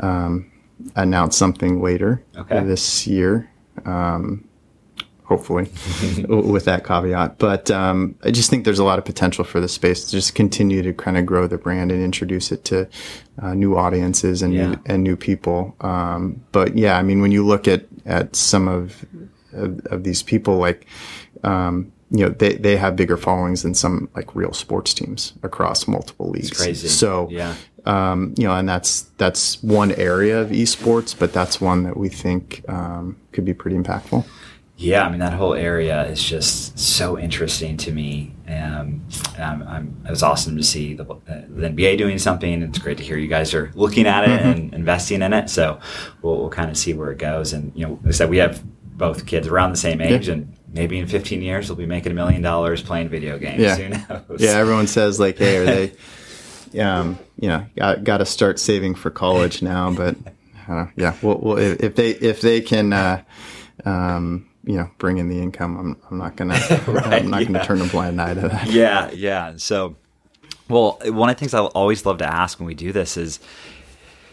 um, 0.00 0.52
announce 0.96 1.36
something 1.36 1.80
later 1.80 2.22
okay. 2.36 2.62
this 2.64 3.06
year. 3.06 3.50
Um, 3.86 4.46
hopefully, 5.32 5.64
with 6.28 6.66
that 6.66 6.84
caveat. 6.84 7.38
But 7.38 7.70
um, 7.70 8.14
I 8.22 8.30
just 8.30 8.50
think 8.50 8.64
there's 8.64 8.78
a 8.78 8.84
lot 8.84 8.98
of 8.98 9.04
potential 9.04 9.44
for 9.44 9.60
the 9.60 9.68
space 9.68 10.04
to 10.04 10.10
just 10.10 10.34
continue 10.34 10.82
to 10.82 10.92
kind 10.92 11.16
of 11.16 11.24
grow 11.24 11.46
the 11.46 11.56
brand 11.56 11.90
and 11.90 12.02
introduce 12.02 12.52
it 12.52 12.64
to 12.66 12.88
uh, 13.40 13.54
new 13.54 13.76
audiences 13.76 14.42
and 14.42 14.52
yeah. 14.52 14.66
new, 14.66 14.78
and 14.86 15.02
new 15.02 15.16
people. 15.16 15.74
Um, 15.80 16.44
but 16.52 16.76
yeah, 16.76 16.98
I 16.98 17.02
mean, 17.02 17.22
when 17.22 17.32
you 17.32 17.46
look 17.46 17.66
at 17.66 17.86
at 18.04 18.36
some 18.36 18.68
of 18.68 19.06
of, 19.52 19.80
of 19.86 20.04
these 20.04 20.22
people, 20.22 20.58
like 20.58 20.86
um, 21.44 21.92
you 22.10 22.26
know, 22.26 22.28
they, 22.28 22.56
they 22.56 22.76
have 22.76 22.94
bigger 22.94 23.16
followings 23.16 23.62
than 23.62 23.72
some 23.74 24.10
like 24.14 24.34
real 24.36 24.52
sports 24.52 24.92
teams 24.92 25.32
across 25.42 25.88
multiple 25.88 26.28
leagues. 26.28 26.50
It's 26.50 26.62
crazy. 26.62 26.88
So, 26.88 27.28
yeah. 27.30 27.54
Um, 27.84 28.34
you 28.36 28.44
know, 28.44 28.54
and 28.54 28.68
that's 28.68 29.02
that's 29.16 29.60
one 29.62 29.90
area 29.92 30.40
of 30.40 30.50
esports, 30.50 31.18
but 31.18 31.32
that's 31.32 31.60
one 31.60 31.82
that 31.82 31.96
we 31.96 32.10
think 32.10 32.64
um, 32.68 33.16
could 33.32 33.44
be 33.44 33.54
pretty 33.54 33.76
impactful. 33.76 34.24
Yeah, 34.82 35.06
I 35.06 35.10
mean 35.10 35.20
that 35.20 35.32
whole 35.32 35.54
area 35.54 36.04
is 36.06 36.22
just 36.22 36.76
so 36.76 37.16
interesting 37.16 37.76
to 37.78 37.92
me. 37.92 38.34
Um, 38.48 39.06
I'm, 39.38 39.62
I'm, 39.62 40.02
it 40.04 40.10
was 40.10 40.24
awesome 40.24 40.56
to 40.56 40.62
see 40.64 40.94
the, 40.94 41.04
uh, 41.04 41.16
the, 41.26 41.68
NBA 41.68 41.98
doing 41.98 42.18
something. 42.18 42.62
It's 42.62 42.80
great 42.80 42.98
to 42.98 43.04
hear 43.04 43.16
you 43.16 43.28
guys 43.28 43.54
are 43.54 43.70
looking 43.74 44.06
at 44.06 44.24
it 44.24 44.40
mm-hmm. 44.40 44.48
and 44.48 44.74
investing 44.74 45.22
in 45.22 45.32
it. 45.32 45.48
So 45.50 45.78
we'll, 46.20 46.36
we'll 46.36 46.50
kind 46.50 46.68
of 46.68 46.76
see 46.76 46.94
where 46.94 47.12
it 47.12 47.18
goes. 47.18 47.52
And 47.52 47.70
you 47.76 47.86
know, 47.86 47.92
like 48.02 48.08
I 48.08 48.10
said 48.10 48.28
we 48.28 48.38
have 48.38 48.60
both 48.98 49.24
kids 49.24 49.46
around 49.46 49.70
the 49.70 49.78
same 49.78 50.00
age, 50.00 50.26
yeah. 50.26 50.34
and 50.34 50.52
maybe 50.72 50.98
in 50.98 51.06
15 51.06 51.42
years 51.42 51.68
we'll 51.68 51.76
be 51.76 51.86
making 51.86 52.10
a 52.10 52.16
million 52.16 52.42
dollars 52.42 52.82
playing 52.82 53.08
video 53.08 53.38
games. 53.38 53.62
Yeah, 53.62 54.22
yeah. 54.36 54.50
Everyone 54.50 54.88
says 54.88 55.20
like, 55.20 55.38
hey, 55.38 55.58
are 55.58 55.64
they? 55.64 56.80
um, 56.80 57.20
you 57.38 57.46
know, 57.46 57.64
got, 57.76 58.02
got 58.02 58.18
to 58.18 58.26
start 58.26 58.58
saving 58.58 58.96
for 58.96 59.10
college 59.10 59.62
now. 59.62 59.92
But 59.92 60.16
uh, 60.68 60.86
yeah, 60.96 61.16
well, 61.22 61.38
well, 61.40 61.58
if 61.58 61.94
they 61.94 62.10
if 62.10 62.40
they 62.40 62.60
can. 62.60 62.92
Uh, 62.92 63.22
um, 63.84 64.48
you 64.64 64.76
know, 64.76 64.90
bring 64.98 65.18
in 65.18 65.28
the 65.28 65.40
income. 65.40 65.76
I'm, 65.76 65.96
I'm 66.10 66.18
not 66.18 66.36
gonna, 66.36 66.54
right, 66.86 67.22
I'm 67.22 67.30
not 67.30 67.40
yeah. 67.40 67.46
gonna 67.46 67.64
turn 67.64 67.80
a 67.80 67.86
blind 67.86 68.20
eye 68.20 68.34
to 68.34 68.40
that. 68.48 68.70
Yeah, 68.70 69.10
yeah. 69.10 69.54
So, 69.56 69.96
well, 70.68 70.98
one 71.04 71.28
of 71.28 71.36
the 71.36 71.40
things 71.40 71.54
I 71.54 71.60
always 71.60 72.06
love 72.06 72.18
to 72.18 72.26
ask 72.26 72.58
when 72.58 72.66
we 72.66 72.74
do 72.74 72.92
this 72.92 73.16
is, 73.16 73.40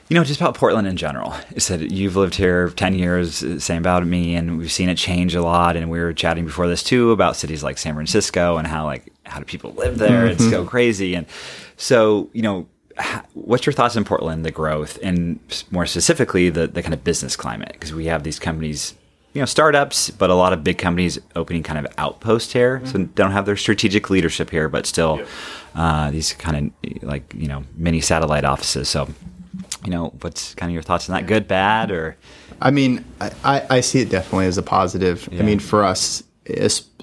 you 0.07 0.15
know, 0.15 0.23
just 0.23 0.39
about 0.39 0.55
Portland 0.55 0.87
in 0.87 0.97
general. 0.97 1.35
You 1.53 1.59
said 1.59 1.91
you've 1.91 2.15
lived 2.15 2.35
here 2.35 2.69
10 2.69 2.95
years, 2.95 3.63
same 3.63 3.79
about 3.79 4.05
me, 4.05 4.35
and 4.35 4.57
we've 4.57 4.71
seen 4.71 4.89
it 4.89 4.97
change 4.97 5.35
a 5.35 5.41
lot. 5.41 5.75
And 5.75 5.89
we 5.89 5.99
were 5.99 6.13
chatting 6.13 6.45
before 6.45 6.67
this 6.67 6.83
too 6.83 7.11
about 7.11 7.35
cities 7.35 7.63
like 7.63 7.77
San 7.77 7.93
Francisco 7.93 8.57
and 8.57 8.67
how 8.67 8.85
like 8.85 9.11
how 9.23 9.39
do 9.39 9.45
people 9.45 9.71
live 9.73 9.97
there? 9.97 10.23
Mm-hmm. 10.23 10.31
It's 10.33 10.49
so 10.49 10.65
crazy. 10.65 11.13
And 11.13 11.27
so, 11.77 12.29
you 12.33 12.41
know, 12.41 12.67
what's 13.33 13.65
your 13.65 13.73
thoughts 13.73 13.95
on 13.95 14.03
Portland, 14.03 14.45
the 14.45 14.51
growth, 14.51 14.97
and 15.03 15.39
more 15.71 15.85
specifically 15.85 16.49
the 16.49 16.67
the 16.67 16.81
kind 16.81 16.93
of 16.93 17.03
business 17.03 17.35
climate? 17.35 17.73
Because 17.73 17.93
we 17.93 18.05
have 18.05 18.23
these 18.23 18.39
companies 18.39 18.95
you 19.33 19.41
know 19.41 19.45
startups, 19.45 20.09
but 20.09 20.29
a 20.29 20.35
lot 20.35 20.53
of 20.53 20.63
big 20.63 20.77
companies 20.77 21.19
opening 21.35 21.63
kind 21.63 21.85
of 21.85 21.91
outposts 21.97 22.53
here, 22.53 22.79
mm-hmm. 22.79 22.87
so 22.87 23.03
don't 23.15 23.31
have 23.31 23.45
their 23.45 23.57
strategic 23.57 24.09
leadership 24.09 24.49
here, 24.49 24.69
but 24.69 24.85
still 24.85 25.17
yep. 25.17 25.27
uh, 25.75 26.11
these 26.11 26.33
kind 26.33 26.73
of 26.83 27.03
like 27.03 27.33
you 27.35 27.47
know 27.47 27.63
mini 27.75 28.01
satellite 28.01 28.45
offices. 28.45 28.89
So, 28.89 29.07
you 29.85 29.91
know, 29.91 30.13
what's 30.21 30.55
kind 30.55 30.69
of 30.69 30.73
your 30.73 30.83
thoughts 30.83 31.09
on 31.09 31.15
that? 31.15 31.27
Good, 31.27 31.47
bad, 31.47 31.91
or? 31.91 32.17
I 32.61 32.71
mean, 32.71 33.05
I, 33.21 33.65
I 33.69 33.81
see 33.81 34.01
it 34.01 34.09
definitely 34.09 34.47
as 34.47 34.57
a 34.57 34.63
positive. 34.63 35.29
Yeah. 35.31 35.39
I 35.39 35.43
mean, 35.43 35.59
for 35.59 35.83
us 35.83 36.23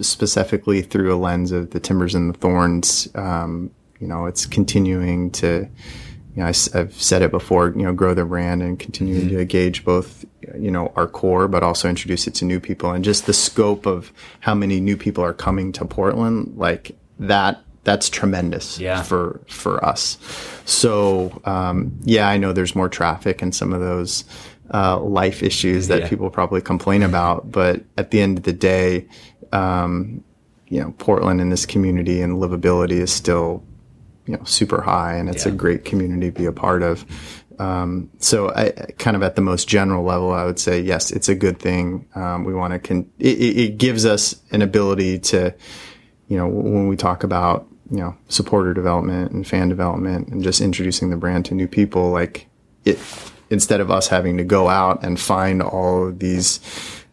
specifically 0.01 0.83
through 0.83 1.15
a 1.15 1.17
lens 1.17 1.53
of 1.53 1.71
the 1.71 1.79
timbers 1.79 2.15
and 2.15 2.35
the 2.35 2.39
thorns, 2.39 3.09
um, 3.15 3.71
you 4.01 4.07
know, 4.07 4.27
it's 4.27 4.45
continuing 4.45 5.31
to 5.31 5.69
you 6.37 6.43
know, 6.43 6.49
I, 6.49 6.79
have 6.79 6.93
said 6.93 7.23
it 7.23 7.31
before, 7.31 7.71
you 7.71 7.83
know, 7.83 7.95
grow 7.95 8.13
their 8.13 8.27
brand 8.27 8.63
and 8.63 8.79
continuing 8.79 9.23
mm-hmm. 9.23 9.37
to 9.37 9.41
engage 9.41 9.85
both, 9.85 10.27
you 10.59 10.71
know, 10.71 10.93
our 10.95 11.09
core, 11.09 11.49
but 11.49 11.63
also 11.63 11.89
introduce 11.89 12.27
it 12.27 12.35
to 12.35 12.45
new 12.45 12.61
people 12.61 12.91
and 12.91 13.03
just 13.03 13.25
the 13.25 13.33
scope 13.33 13.87
of 13.87 14.13
how 14.41 14.55
many 14.55 14.79
new 14.79 14.99
people 14.99 15.25
are 15.25 15.33
coming 15.33 15.73
to 15.73 15.87
Portland, 15.87 16.53
like 16.59 16.95
that, 17.19 17.63
that's 17.85 18.11
tremendous 18.11 18.79
yeah. 18.79 19.03
for, 19.03 19.41
for 19.49 19.83
us. 19.83 20.19
So, 20.67 21.41
um, 21.47 21.99
yeah, 22.03 22.29
I 22.29 22.37
know 22.37 22.53
there's 22.53 22.77
more 22.77 22.91
traffic 22.91 23.41
and 23.41 23.55
some 23.55 23.73
of 23.73 23.81
those, 23.81 24.25
uh, 24.75 25.01
life 25.01 25.43
issues 25.43 25.89
that 25.89 26.01
yeah. 26.01 26.09
people 26.09 26.29
probably 26.29 26.61
complain 26.61 27.03
about, 27.03 27.51
but 27.51 27.83
at 27.97 28.11
the 28.11 28.21
end 28.21 28.37
of 28.37 28.45
the 28.45 28.53
day, 28.53 29.07
um, 29.53 30.23
you 30.69 30.81
know, 30.81 30.93
Portland 30.99 31.41
and 31.41 31.51
this 31.51 31.65
community 31.65 32.21
and 32.21 32.43
livability 32.43 32.99
is 32.99 33.13
still 33.13 33.63
you 34.27 34.37
know 34.37 34.45
super 34.45 34.83
high, 34.83 35.15
and 35.15 35.29
it's 35.29 35.47
yeah. 35.47 35.53
a 35.53 35.55
great 35.55 35.85
community 35.85 36.31
to 36.31 36.39
be 36.39 36.47
a 36.47 36.53
part 36.53 36.83
of. 36.83 37.05
Um, 37.59 38.11
so, 38.19 38.51
I, 38.51 38.71
kind 38.99 39.17
of 39.17 39.23
at 39.23 39.35
the 39.35 39.43
most 39.43 39.67
general 39.67 40.05
level, 40.05 40.33
I 40.33 40.45
would 40.45 40.59
say 40.59 40.81
yes, 40.81 41.11
it's 41.11 41.29
a 41.29 41.35
good 41.35 41.59
thing. 41.59 42.07
Um, 42.15 42.45
we 42.45 42.55
want 42.55 42.73
to 42.75 42.79
con- 42.79 43.11
it, 43.19 43.41
it, 43.41 43.79
gives 43.79 44.05
us 44.05 44.37
an 44.51 44.61
ability 44.61 45.21
to, 45.21 45.55
you 46.29 46.37
know, 46.37 46.47
when 46.47 46.89
we 46.89 46.97
talk 46.97 47.25
about 47.25 47.67
you 47.91 47.99
know 47.99 48.17
supporter 48.29 48.75
development 48.75 49.33
and 49.33 49.47
fan 49.47 49.69
development 49.69 50.29
and 50.29 50.43
just 50.43 50.61
introducing 50.61 51.11
the 51.11 51.17
brand 51.17 51.47
to 51.47 51.55
new 51.55 51.69
people, 51.69 52.11
like 52.11 52.47
it 52.85 52.99
instead 53.49 53.81
of 53.81 53.91
us 53.91 54.09
having 54.09 54.37
to 54.37 54.45
go 54.45 54.69
out 54.69 55.05
and 55.05 55.21
find 55.21 55.63
all 55.63 56.09
of 56.09 56.19
these 56.19 56.61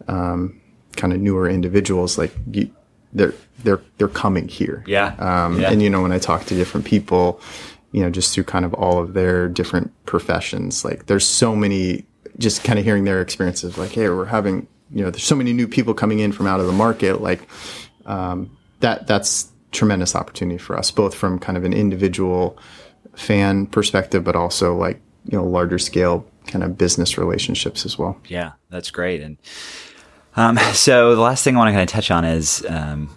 um, 0.08 0.60
kind 0.96 1.14
of 1.14 1.20
newer 1.20 1.48
individuals, 1.48 2.18
like 2.18 2.34
you, 2.52 2.70
they're 3.14 3.34
they're 3.64 3.82
they're 3.98 4.08
coming 4.08 4.48
here. 4.48 4.84
Yeah. 4.88 5.16
Um, 5.20 5.60
yeah. 5.60 5.72
And 5.72 5.82
you 5.82 5.90
know, 5.90 6.02
when 6.02 6.12
I 6.12 6.20
talk 6.20 6.46
to 6.46 6.56
different 6.56 6.86
people, 6.86 7.42
you 7.92 8.02
know, 8.02 8.10
just 8.10 8.34
through 8.34 8.46
kind 8.46 8.66
of 8.66 8.74
all 8.74 9.00
of 9.00 9.14
their 9.14 9.48
different 9.48 9.92
professions, 10.06 10.84
like 10.86 11.06
there's 11.08 11.26
so 11.26 11.56
many. 11.56 12.06
Just 12.40 12.64
kind 12.64 12.80
of 12.80 12.86
hearing 12.86 13.04
their 13.04 13.22
experiences, 13.22 13.78
like, 13.78 13.92
hey, 13.92 14.10
we're 14.10 14.26
having, 14.26 14.68
you 14.90 15.04
know, 15.04 15.12
there's 15.12 15.24
so 15.24 15.36
many 15.36 15.54
new 15.54 15.68
people 15.68 15.94
coming 15.94 16.18
in 16.18 16.32
from 16.32 16.48
out 16.48 16.60
of 16.60 16.66
the 16.66 16.74
market, 16.74 17.22
like 17.22 17.48
um, 18.08 18.50
that. 18.80 19.06
That's 19.06 19.52
tremendous 19.72 20.16
opportunity 20.16 20.58
for 20.58 20.76
us, 20.76 20.90
both 20.90 21.14
from 21.14 21.38
kind 21.38 21.60
of 21.60 21.64
an 21.64 21.74
individual 21.74 22.58
fan 23.16 23.68
perspective, 23.68 24.24
but 24.24 24.36
also 24.36 24.76
like 24.76 25.00
you 25.26 25.38
know 25.38 25.44
larger 25.44 25.78
scale 25.78 26.26
kind 26.48 26.64
of 26.64 26.78
business 26.78 27.18
relationships 27.18 27.86
as 27.86 27.98
well. 27.98 28.18
Yeah, 28.28 28.54
that's 28.70 28.92
great. 28.92 29.22
And 29.22 29.38
um, 30.36 30.58
so 30.74 31.16
the 31.16 31.22
last 31.22 31.44
thing 31.44 31.56
I 31.56 31.60
want 31.60 31.70
to 31.70 31.74
kind 31.74 31.88
of 31.88 31.90
touch 31.90 32.12
on 32.12 32.26
is, 32.26 32.66
um, 32.68 33.10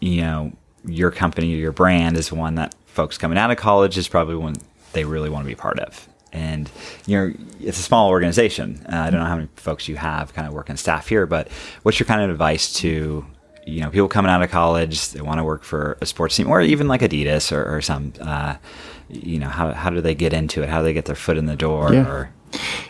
you 0.00 0.20
know, 0.22 0.52
your 0.84 1.10
company 1.10 1.54
or 1.54 1.58
your 1.58 1.72
brand 1.72 2.16
is 2.16 2.30
one 2.32 2.54
that 2.56 2.74
folks 2.86 3.18
coming 3.18 3.38
out 3.38 3.50
of 3.50 3.56
college 3.56 3.98
is 3.98 4.08
probably 4.08 4.36
one 4.36 4.54
they 4.92 5.04
really 5.04 5.28
want 5.28 5.44
to 5.44 5.48
be 5.48 5.54
part 5.54 5.78
of. 5.78 6.08
And 6.32 6.70
you 7.06 7.16
know, 7.16 7.34
it's 7.60 7.78
a 7.78 7.82
small 7.82 8.08
organization. 8.10 8.84
Uh, 8.90 8.96
I 8.96 9.10
don't 9.10 9.20
know 9.20 9.26
how 9.26 9.36
many 9.36 9.48
folks 9.56 9.88
you 9.88 9.96
have 9.96 10.34
kind 10.34 10.46
of 10.46 10.54
working 10.54 10.76
staff 10.76 11.08
here, 11.08 11.26
but 11.26 11.48
what's 11.82 11.98
your 11.98 12.06
kind 12.06 12.22
of 12.22 12.30
advice 12.30 12.72
to 12.74 13.26
you 13.66 13.80
know 13.80 13.90
people 13.90 14.06
coming 14.08 14.30
out 14.30 14.42
of 14.42 14.50
college 14.50 15.10
they 15.10 15.20
want 15.20 15.38
to 15.38 15.44
work 15.44 15.64
for 15.64 15.98
a 16.00 16.06
sports 16.06 16.36
team 16.36 16.48
or 16.48 16.60
even 16.60 16.86
like 16.86 17.00
Adidas 17.00 17.50
or, 17.50 17.76
or 17.76 17.80
some 17.80 18.12
uh, 18.20 18.54
you 19.08 19.40
know 19.40 19.48
how 19.48 19.72
how 19.72 19.90
do 19.90 20.00
they 20.00 20.14
get 20.14 20.32
into 20.32 20.62
it? 20.62 20.68
How 20.68 20.78
do 20.78 20.84
they 20.84 20.92
get 20.92 21.06
their 21.06 21.16
foot 21.16 21.36
in 21.36 21.46
the 21.46 21.56
door? 21.56 21.92
Yeah. 21.92 22.08
Or, 22.08 22.30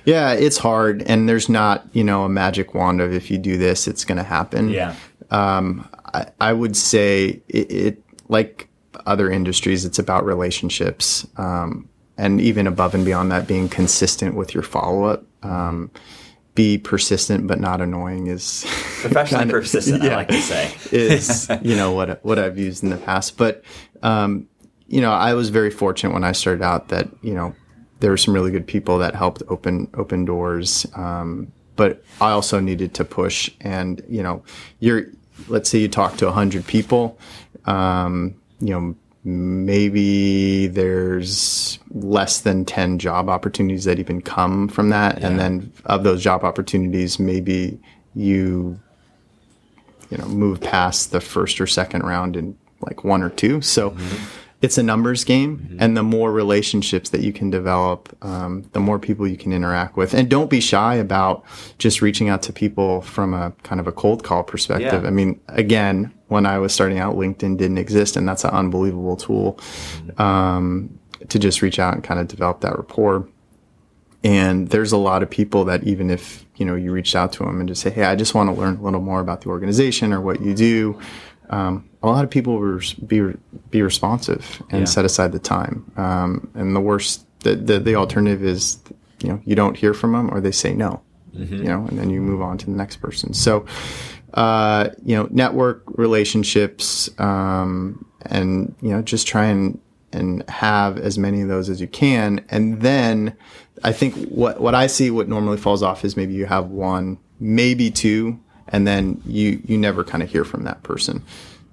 Yeah, 0.05 0.33
it's 0.33 0.59
hard, 0.59 1.03
and 1.03 1.29
there's 1.29 1.49
not 1.49 1.87
you 1.92 2.05
know 2.05 2.25
a 2.25 2.29
magic 2.29 2.75
wand 2.75 3.01
of 3.01 3.12
if 3.12 3.31
you 3.31 3.38
do 3.38 3.57
this, 3.57 3.87
it's 3.87 4.05
going 4.05 4.19
to 4.19 4.25
happen. 4.25 4.71
yeah. 4.71 4.95
I, 5.31 6.27
I 6.41 6.53
would 6.53 6.77
say 6.77 7.43
it, 7.49 7.71
it 7.71 8.03
like 8.29 8.69
other 9.05 9.31
industries, 9.31 9.85
it's 9.85 9.99
about 9.99 10.25
relationships, 10.25 11.27
um, 11.37 11.89
and 12.17 12.41
even 12.41 12.67
above 12.67 12.95
and 12.95 13.05
beyond 13.05 13.31
that, 13.31 13.47
being 13.47 13.69
consistent 13.69 14.35
with 14.35 14.55
your 14.55 14.62
follow 14.62 15.05
up. 15.05 15.25
Um, 15.43 15.91
be 16.55 16.79
persistent 16.79 17.47
but 17.47 17.61
not 17.61 17.83
annoying 17.83 18.29
is 18.29 18.62
Professionally 19.03 19.41
kind 19.41 19.51
of- 19.51 19.55
persistent, 19.61 20.03
I 20.03 20.07
yeah. 20.07 20.17
like 20.17 20.29
to 20.29 20.41
say. 20.41 20.75
is 20.97 21.51
you 21.62 21.77
know 21.77 21.93
what 21.93 22.25
what 22.25 22.39
I've 22.39 22.59
used 22.59 22.83
in 22.83 22.89
the 22.91 22.97
past. 22.97 23.37
But 23.37 23.62
um, 24.03 24.49
you 24.89 25.01
know, 25.03 25.12
I 25.12 25.35
was 25.35 25.51
very 25.51 25.71
fortunate 25.71 26.15
when 26.15 26.25
I 26.25 26.33
started 26.33 26.62
out 26.62 26.89
that 26.89 27.09
you 27.23 27.35
know 27.35 27.55
there 28.01 28.11
were 28.11 28.17
some 28.17 28.33
really 28.35 28.51
good 28.51 28.67
people 28.67 28.99
that 28.99 29.15
helped 29.15 29.43
open 29.49 29.89
open 29.95 30.25
doors. 30.25 30.87
Um, 30.95 31.53
but 31.77 32.03
I 32.21 32.31
also 32.31 32.61
needed 32.61 32.95
to 32.95 33.05
push, 33.05 33.51
and 33.61 34.03
you 34.09 34.23
know, 34.23 34.43
you're 34.81 35.07
let's 35.49 35.69
say 35.69 35.79
you 35.79 35.89
talk 35.89 36.17
to 36.19 36.31
hundred 36.31 36.67
people, 36.67 37.19
um, 37.67 38.35
you 38.61 38.71
know. 38.71 38.97
Maybe 39.29 40.69
there's 40.69 41.81
less 41.91 42.43
than 42.43 42.65
10 42.65 43.01
job 43.01 43.29
opportunities 43.29 43.83
that 43.83 43.99
even 43.99 44.23
come 44.23 44.69
from 44.69 44.91
that. 44.91 45.21
And 45.21 45.37
then 45.37 45.73
of 45.85 46.05
those 46.05 46.23
job 46.23 46.45
opportunities, 46.45 47.19
maybe 47.19 47.81
you 48.15 48.79
you 50.11 50.19
know 50.19 50.27
move 50.27 50.61
past 50.61 51.12
the 51.12 51.21
first 51.21 51.61
or 51.61 51.67
second 51.67 52.03
round 52.03 52.37
in 52.37 52.57
like 52.81 53.05
one 53.05 53.23
or 53.23 53.31
two 53.31 53.61
so 53.61 53.97
it's 54.62 54.79
a 54.79 54.83
numbers 54.83 55.23
game 55.23 55.77
and 55.79 55.97
the 55.97 56.03
more 56.03 56.33
relationships 56.33 57.11
that 57.11 57.21
you 57.21 57.33
can 57.33 57.51
develop 57.51 58.16
um, 58.25 58.69
the 58.73 58.81
more 58.81 58.99
people 58.99 59.29
you 59.29 59.37
can 59.37 59.53
interact 59.53 59.97
with. 59.97 60.14
And 60.14 60.31
don't 60.31 60.49
be 60.49 60.61
shy 60.61 60.95
about 60.95 61.45
just 61.79 62.01
reaching 62.01 62.29
out 62.31 62.42
to 62.45 62.53
people 62.53 63.03
from 63.03 63.35
a 63.35 63.53
kind 63.62 63.81
of 63.81 63.87
a 63.87 63.92
cold 63.92 64.25
call 64.25 64.42
perspective. 64.42 65.03
Yeah. 65.03 65.09
i 65.09 65.11
mean 65.11 65.40
again 65.49 66.12
when 66.29 66.47
i 66.47 66.59
was 66.59 66.73
starting 66.73 66.99
out 66.99 67.16
linkedin 67.16 67.57
didn't 67.57 67.79
exist 67.79 68.16
and 68.16 68.27
that's 68.27 68.45
an 68.45 68.51
unbelievable 68.51 69.16
tool 69.16 69.61
um, 70.19 70.99
to 71.29 71.38
just 71.38 71.62
reach 71.62 71.79
out 71.79 71.95
and 71.95 72.05
kind 72.05 72.21
of 72.21 72.29
develop 72.29 72.61
that 72.61 72.77
rapport. 72.77 73.29
And 74.25 74.69
there's 74.69 74.92
a 74.92 74.97
lot 74.97 75.23
of 75.23 75.31
people 75.31 75.64
that 75.66 75.85
even 75.85 76.11
if 76.11 76.45
you 76.57 76.64
know 76.64 76.75
you 76.75 76.90
reached 76.90 77.14
out 77.14 77.33
to 77.35 77.45
them 77.45 77.61
and 77.61 77.69
just 77.69 77.83
say, 77.83 77.90
"Hey, 77.90 78.05
I 78.05 78.16
just 78.16 78.35
want 78.35 78.49
to 78.53 78.61
learn 78.61 78.77
a 78.77 78.83
little 78.83 79.01
more 79.01 79.21
about 79.21 79.42
the 79.42 79.49
organization 79.51 80.12
or 80.12 80.21
what 80.21 80.40
you 80.40 80.55
do," 80.55 80.99
um, 81.51 81.89
a 82.03 82.07
lot 82.09 82.25
of 82.25 82.31
people 82.31 82.59
will 82.59 82.81
be 83.07 83.21
be 83.71 83.83
responsive 83.83 84.63
and 84.71 84.81
Yeah. 84.81 84.85
set 84.87 85.05
aside 85.05 85.33
the 85.33 85.39
time. 85.39 85.91
Um, 85.97 86.49
and 86.55 86.75
the 86.77 86.81
worst, 86.81 87.25
the, 87.41 87.55
the 87.57 87.79
the 87.79 87.95
alternative 87.97 88.45
is, 88.45 88.79
you 89.23 89.29
know, 89.29 89.41
you 89.45 89.55
don't 89.57 89.77
hear 89.77 89.95
from 89.95 90.13
them 90.13 90.33
or 90.33 90.41
they 90.41 90.53
say 90.53 90.73
no, 90.75 91.01
you 91.33 91.65
know, 91.65 91.87
and 91.89 91.99
then 91.99 92.11
you 92.11 92.21
move 92.21 92.41
on 92.43 92.59
to 92.59 92.67
the 92.67 92.73
next 92.77 92.97
person. 92.97 93.35
So, 93.35 93.67
uh, 94.35 94.89
you 95.05 95.17
know, 95.17 95.29
network 95.31 95.83
relationships, 95.99 97.09
um, 97.19 98.05
and 98.23 98.75
you 98.83 98.91
know, 98.91 99.03
just 99.03 99.27
try 99.27 99.47
and 99.47 99.79
and 100.13 100.49
have 100.49 100.99
as 100.99 101.19
many 101.19 101.43
of 101.43 101.49
those 101.49 101.69
as 101.69 101.81
you 101.81 101.87
can. 101.89 102.45
And 102.51 102.81
then 102.81 103.37
I 103.85 103.93
think 103.93 104.15
what, 104.29 104.61
what 104.61 104.75
I 104.75 104.87
see, 104.87 105.11
what 105.11 105.29
normally 105.29 105.59
falls 105.59 105.83
off 105.83 106.05
is 106.05 106.17
maybe 106.17 106.33
you 106.33 106.47
have 106.47 106.71
one, 106.71 107.19
maybe 107.39 107.91
two, 107.91 108.39
and 108.69 108.87
then 108.87 109.21
you, 109.27 109.61
you 109.67 109.79
never 109.79 110.05
kind 110.05 110.23
of 110.23 110.31
hear 110.31 110.45
from 110.45 110.65
that 110.65 110.83
person. 110.83 111.23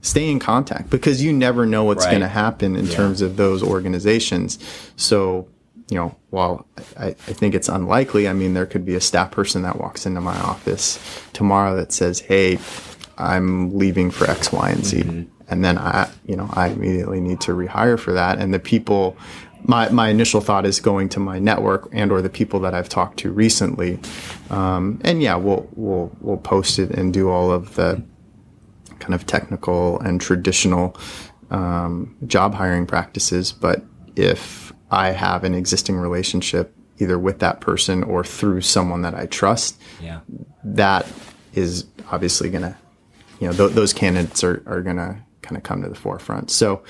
Stay 0.01 0.29
in 0.29 0.39
contact 0.39 0.89
because 0.89 1.23
you 1.23 1.31
never 1.31 1.65
know 1.65 1.83
what's 1.85 2.03
Right. 2.05 2.11
going 2.11 2.21
to 2.21 2.27
happen 2.27 2.75
in 2.75 2.85
Yeah. 2.87 2.95
terms 2.95 3.21
of 3.21 3.37
those 3.37 3.63
organizations. 3.63 4.59
So, 4.97 5.47
you 5.89 5.97
know, 5.97 6.15
while 6.29 6.65
I, 6.99 7.07
I 7.07 7.13
think 7.13 7.55
it's 7.55 7.69
unlikely, 7.69 8.27
I 8.27 8.33
mean, 8.33 8.53
there 8.53 8.65
could 8.65 8.85
be 8.85 8.95
a 8.95 9.01
staff 9.01 9.31
person 9.31 9.61
that 9.61 9.79
walks 9.79 10.05
into 10.05 10.19
my 10.21 10.37
office 10.39 10.99
tomorrow 11.33 11.75
that 11.77 11.91
says, 11.93 12.19
Hey, 12.19 12.59
I'm 13.17 13.77
leaving 13.77 14.11
for 14.11 14.29
X, 14.29 14.51
Y, 14.51 14.69
and 14.69 14.85
Z. 14.85 15.03
Mm-hmm. 15.03 15.21
And 15.49 15.63
then 15.63 15.77
I, 15.77 16.09
you 16.25 16.35
know, 16.35 16.49
I 16.53 16.67
immediately 16.69 17.19
need 17.21 17.39
to 17.41 17.51
rehire 17.51 17.99
for 17.99 18.11
that. 18.13 18.39
And 18.39 18.53
the 18.53 18.59
people, 18.59 19.15
my, 19.65 19.89
my 19.89 20.09
initial 20.09 20.41
thought 20.41 20.65
is 20.65 20.79
going 20.79 21.09
to 21.09 21.19
my 21.19 21.39
network 21.39 21.87
and 21.91 22.11
or 22.11 22.21
the 22.21 22.29
people 22.29 22.59
that 22.61 22.73
I've 22.73 22.89
talked 22.89 23.19
to 23.19 23.31
recently. 23.31 23.99
Um, 24.49 24.99
and 25.03 25.21
yeah, 25.21 25.35
we'll, 25.35 25.67
we'll, 25.75 26.11
we'll 26.21 26.37
post 26.37 26.79
it 26.79 26.91
and 26.91 27.13
do 27.13 27.29
all 27.29 27.51
of 27.51 27.75
the 27.75 28.03
kind 28.99 29.13
of 29.13 29.25
technical 29.25 29.99
and 30.01 30.19
traditional, 30.21 30.95
um, 31.49 32.15
job 32.27 32.53
hiring 32.53 32.85
practices. 32.85 33.51
But 33.51 33.83
if 34.15 34.71
I 34.91 35.11
have 35.11 35.43
an 35.43 35.53
existing 35.53 35.97
relationship 35.97 36.75
either 36.99 37.17
with 37.17 37.39
that 37.39 37.59
person 37.59 38.03
or 38.03 38.23
through 38.23 38.61
someone 38.61 39.01
that 39.01 39.15
I 39.15 39.25
trust, 39.25 39.79
Yeah. 40.01 40.19
that 40.63 41.07
is 41.53 41.85
obviously 42.11 42.49
going 42.49 42.61
to, 42.63 42.77
you 43.39 43.47
know, 43.47 43.53
th- 43.53 43.71
those 43.71 43.93
candidates 43.93 44.43
are, 44.43 44.61
are 44.65 44.81
going 44.81 44.97
to 44.97 45.17
kind 45.41 45.57
of 45.57 45.63
come 45.63 45.81
to 45.83 45.89
the 45.89 45.95
forefront. 45.95 46.49
So, 46.51 46.83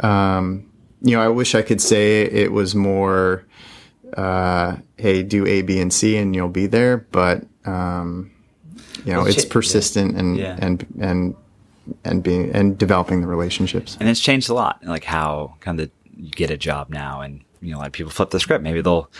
um, 0.00 0.69
you 1.02 1.16
know, 1.16 1.22
I 1.22 1.28
wish 1.28 1.54
I 1.54 1.62
could 1.62 1.80
say 1.80 2.22
it 2.22 2.52
was 2.52 2.74
more, 2.74 3.44
uh, 4.16 4.76
hey, 4.96 5.22
do 5.22 5.46
A, 5.46 5.62
B, 5.62 5.80
and 5.80 5.92
C, 5.92 6.16
and 6.16 6.34
you'll 6.34 6.48
be 6.48 6.66
there. 6.66 6.98
But, 6.98 7.44
um, 7.64 8.30
you 9.04 9.12
know, 9.12 9.20
Well, 9.20 9.26
it's 9.28 9.44
persistent 9.44 10.16
and, 10.16 10.36
Yeah. 10.36 10.56
and, 10.60 10.86
and, 11.00 11.34
and 12.04 12.22
being, 12.22 12.50
and 12.54 12.76
developing 12.78 13.20
the 13.20 13.26
relationships. 13.26 13.96
and 14.00 14.08
it's 14.08 14.20
changed 14.20 14.48
a 14.50 14.54
lot 14.54 14.78
like 14.84 15.02
how 15.04 15.54
kind 15.60 15.80
of 15.80 15.90
you 16.16 16.30
get 16.30 16.50
a 16.50 16.56
job 16.56 16.88
now 16.90 17.20
and 17.22 17.40
you 17.62 17.72
know 17.72 17.78
like 17.78 17.92
people 17.92 18.12
flip 18.12 18.30
the 18.30 18.38
script 18.38 18.62
maybe 18.62 18.80
they'll 18.80 19.10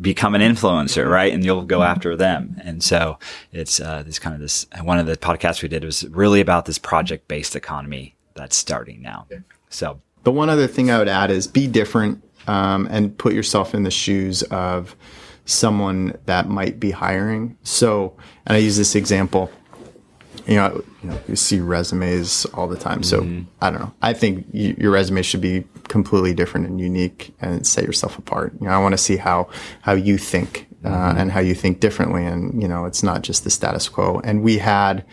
become 0.00 0.34
an 0.36 0.40
influencer 0.42 1.08
right 1.10 1.32
and 1.32 1.44
you'll 1.44 1.64
go 1.64 1.82
after 1.82 2.14
them 2.14 2.60
and 2.62 2.80
so 2.82 3.18
it's 3.52 3.80
uh 3.80 4.02
this 4.04 4.18
kind 4.20 4.34
of 4.34 4.40
this 4.40 4.66
one 4.82 4.98
of 5.00 5.06
the 5.06 5.16
podcasts 5.16 5.62
we 5.62 5.68
did 5.68 5.82
was 5.82 6.06
really 6.10 6.40
about 6.40 6.64
this 6.66 6.78
project 6.78 7.26
based 7.26 7.56
economy 7.56 8.14
that's 8.34 8.56
starting 8.56 9.02
now 9.02 9.26
so 9.68 10.00
The 10.24 10.32
one 10.32 10.48
other 10.48 10.66
thing 10.66 10.90
I 10.90 10.98
would 10.98 11.08
add 11.08 11.30
is 11.30 11.46
be 11.46 11.66
different 11.66 12.22
um, 12.46 12.88
and 12.90 13.16
put 13.16 13.32
yourself 13.32 13.74
in 13.74 13.82
the 13.82 13.90
shoes 13.90 14.42
of 14.44 14.96
someone 15.44 16.16
that 16.26 16.48
might 16.48 16.78
be 16.78 16.90
hiring. 16.90 17.56
So, 17.62 18.16
and 18.46 18.56
I 18.56 18.60
use 18.60 18.76
this 18.76 18.94
example. 18.94 19.50
You 20.46 20.56
know, 20.56 20.84
you 21.02 21.10
know, 21.10 21.18
you 21.28 21.36
see 21.36 21.60
resumes 21.60 22.46
all 22.46 22.66
the 22.66 22.76
time. 22.76 23.02
So 23.04 23.22
I 23.60 23.70
don't 23.70 23.80
know. 23.80 23.94
I 24.02 24.12
think 24.12 24.46
your 24.52 24.90
resume 24.90 25.22
should 25.22 25.40
be 25.40 25.64
completely 25.88 26.34
different 26.34 26.66
and 26.66 26.80
unique, 26.80 27.34
and 27.40 27.64
set 27.66 27.84
yourself 27.84 28.18
apart. 28.18 28.52
You 28.60 28.66
know, 28.66 28.72
I 28.72 28.78
want 28.78 28.92
to 28.92 28.98
see 28.98 29.16
how 29.16 29.48
how 29.82 29.92
you 29.92 30.18
think 30.18 30.66
uh, 30.84 31.14
and 31.16 31.30
how 31.30 31.40
you 31.40 31.54
think 31.54 31.78
differently, 31.80 32.24
and 32.26 32.60
you 32.60 32.66
know, 32.66 32.86
it's 32.86 33.02
not 33.02 33.22
just 33.22 33.44
the 33.44 33.50
status 33.50 33.88
quo. 33.88 34.20
And 34.24 34.42
we 34.42 34.58
had 34.58 35.04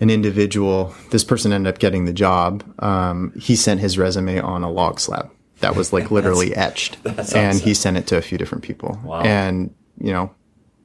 an 0.00 0.10
individual, 0.10 0.94
this 1.10 1.24
person 1.24 1.52
ended 1.52 1.72
up 1.74 1.80
getting 1.80 2.04
the 2.04 2.12
job. 2.12 2.62
Um, 2.82 3.32
he 3.38 3.56
sent 3.56 3.80
his 3.80 3.98
resume 3.98 4.38
on 4.40 4.62
a 4.62 4.70
log 4.70 5.00
slab 5.00 5.30
that 5.60 5.74
was 5.74 5.92
like 5.92 6.10
literally 6.12 6.54
etched, 6.54 6.98
and 7.34 7.58
he 7.60 7.74
sent 7.74 7.96
it 7.96 8.06
to 8.08 8.16
a 8.16 8.22
few 8.22 8.38
different 8.38 8.64
people. 8.64 8.98
Wow. 9.04 9.20
And 9.22 9.74
you 10.00 10.12
know, 10.12 10.30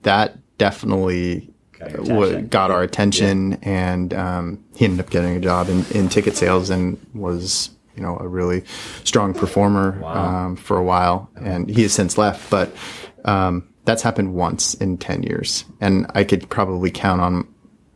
that 0.04 0.38
definitely 0.58 1.49
Got 1.80 2.49
got 2.49 2.71
our 2.71 2.82
attention, 2.82 3.56
and 3.62 4.13
um, 4.13 4.63
he 4.76 4.86
ended 4.86 5.02
up 5.02 5.10
getting 5.10 5.36
a 5.36 5.39
job 5.41 5.67
in, 5.67 5.86
in 5.91 6.08
ticket 6.08 6.36
sales 6.38 6.69
and 6.69 6.97
was 7.13 7.71
you 7.97 8.02
know 8.02 8.17
a 8.19 8.28
really 8.28 8.63
strong 9.04 9.34
performer 9.34 9.99
Wow. 9.99 10.45
um, 10.45 10.56
for 10.56 10.78
a 10.78 10.84
while. 10.84 11.30
And 11.36 11.69
he 11.69 11.82
has 11.82 11.91
since 11.91 12.17
left, 12.17 12.49
but 12.49 12.73
um, 13.26 13.67
that's 13.84 14.02
happened 14.02 14.34
once 14.34 14.76
in 14.76 14.97
ten 14.97 15.23
years, 15.23 15.65
and 15.82 16.10
I 16.15 16.23
could 16.23 16.49
probably 16.49 16.89
count 16.89 17.19
on 17.19 17.53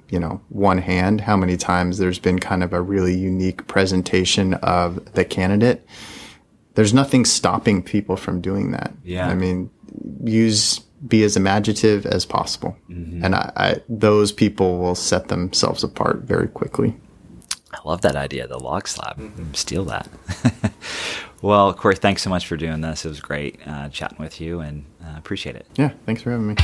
you 0.09 0.19
know, 0.19 0.41
one 0.49 0.77
hand 0.77 1.21
how 1.21 1.35
many 1.37 1.57
times 1.57 1.97
there's 1.97 2.19
been 2.19 2.39
kind 2.39 2.63
of 2.63 2.73
a 2.73 2.81
really 2.81 3.15
unique 3.17 3.67
presentation 3.67 4.53
of 4.55 5.13
the 5.13 5.25
candidate. 5.25 5.85
There's 6.75 6.93
nothing 6.93 7.25
stopping 7.25 7.81
people 7.83 8.15
from 8.17 8.39
doing 8.41 8.71
that. 8.71 8.93
Yeah. 9.03 9.27
I 9.27 9.33
mean, 9.35 9.69
use 10.23 10.79
be 11.07 11.23
as 11.23 11.37
imaginative 11.37 12.05
as 12.07 12.25
possible, 12.25 12.75
and 12.89 13.35
I, 13.35 13.51
I 13.55 13.75
those 13.87 14.31
people 14.31 14.79
will 14.79 14.95
set 14.95 15.27
themselves 15.27 15.83
apart 15.83 16.21
very 16.23 16.47
quickly. 16.47 16.95
i 17.71 17.77
love 17.85 18.01
that 18.01 18.15
idea 18.15 18.47
the 18.47 18.57
log 18.57 18.87
slab 18.87 19.19
steal 19.53 19.85
that 19.85 20.07
well 21.43 21.71
corey 21.73 21.95
thanks 21.95 22.23
so 22.23 22.29
much 22.31 22.47
for 22.47 22.57
doing 22.57 22.81
this 22.81 23.05
it 23.05 23.09
was 23.09 23.19
great 23.19 23.59
uh, 23.67 23.89
chatting 23.89 24.17
with 24.19 24.41
you 24.41 24.59
and 24.59 24.85
uh, 25.03 25.13
appreciate 25.17 25.55
it 25.55 25.67
Yeah, 25.77 25.91
thanks 26.05 26.21
for 26.23 26.31
having 26.31 26.47
me. 26.47 26.55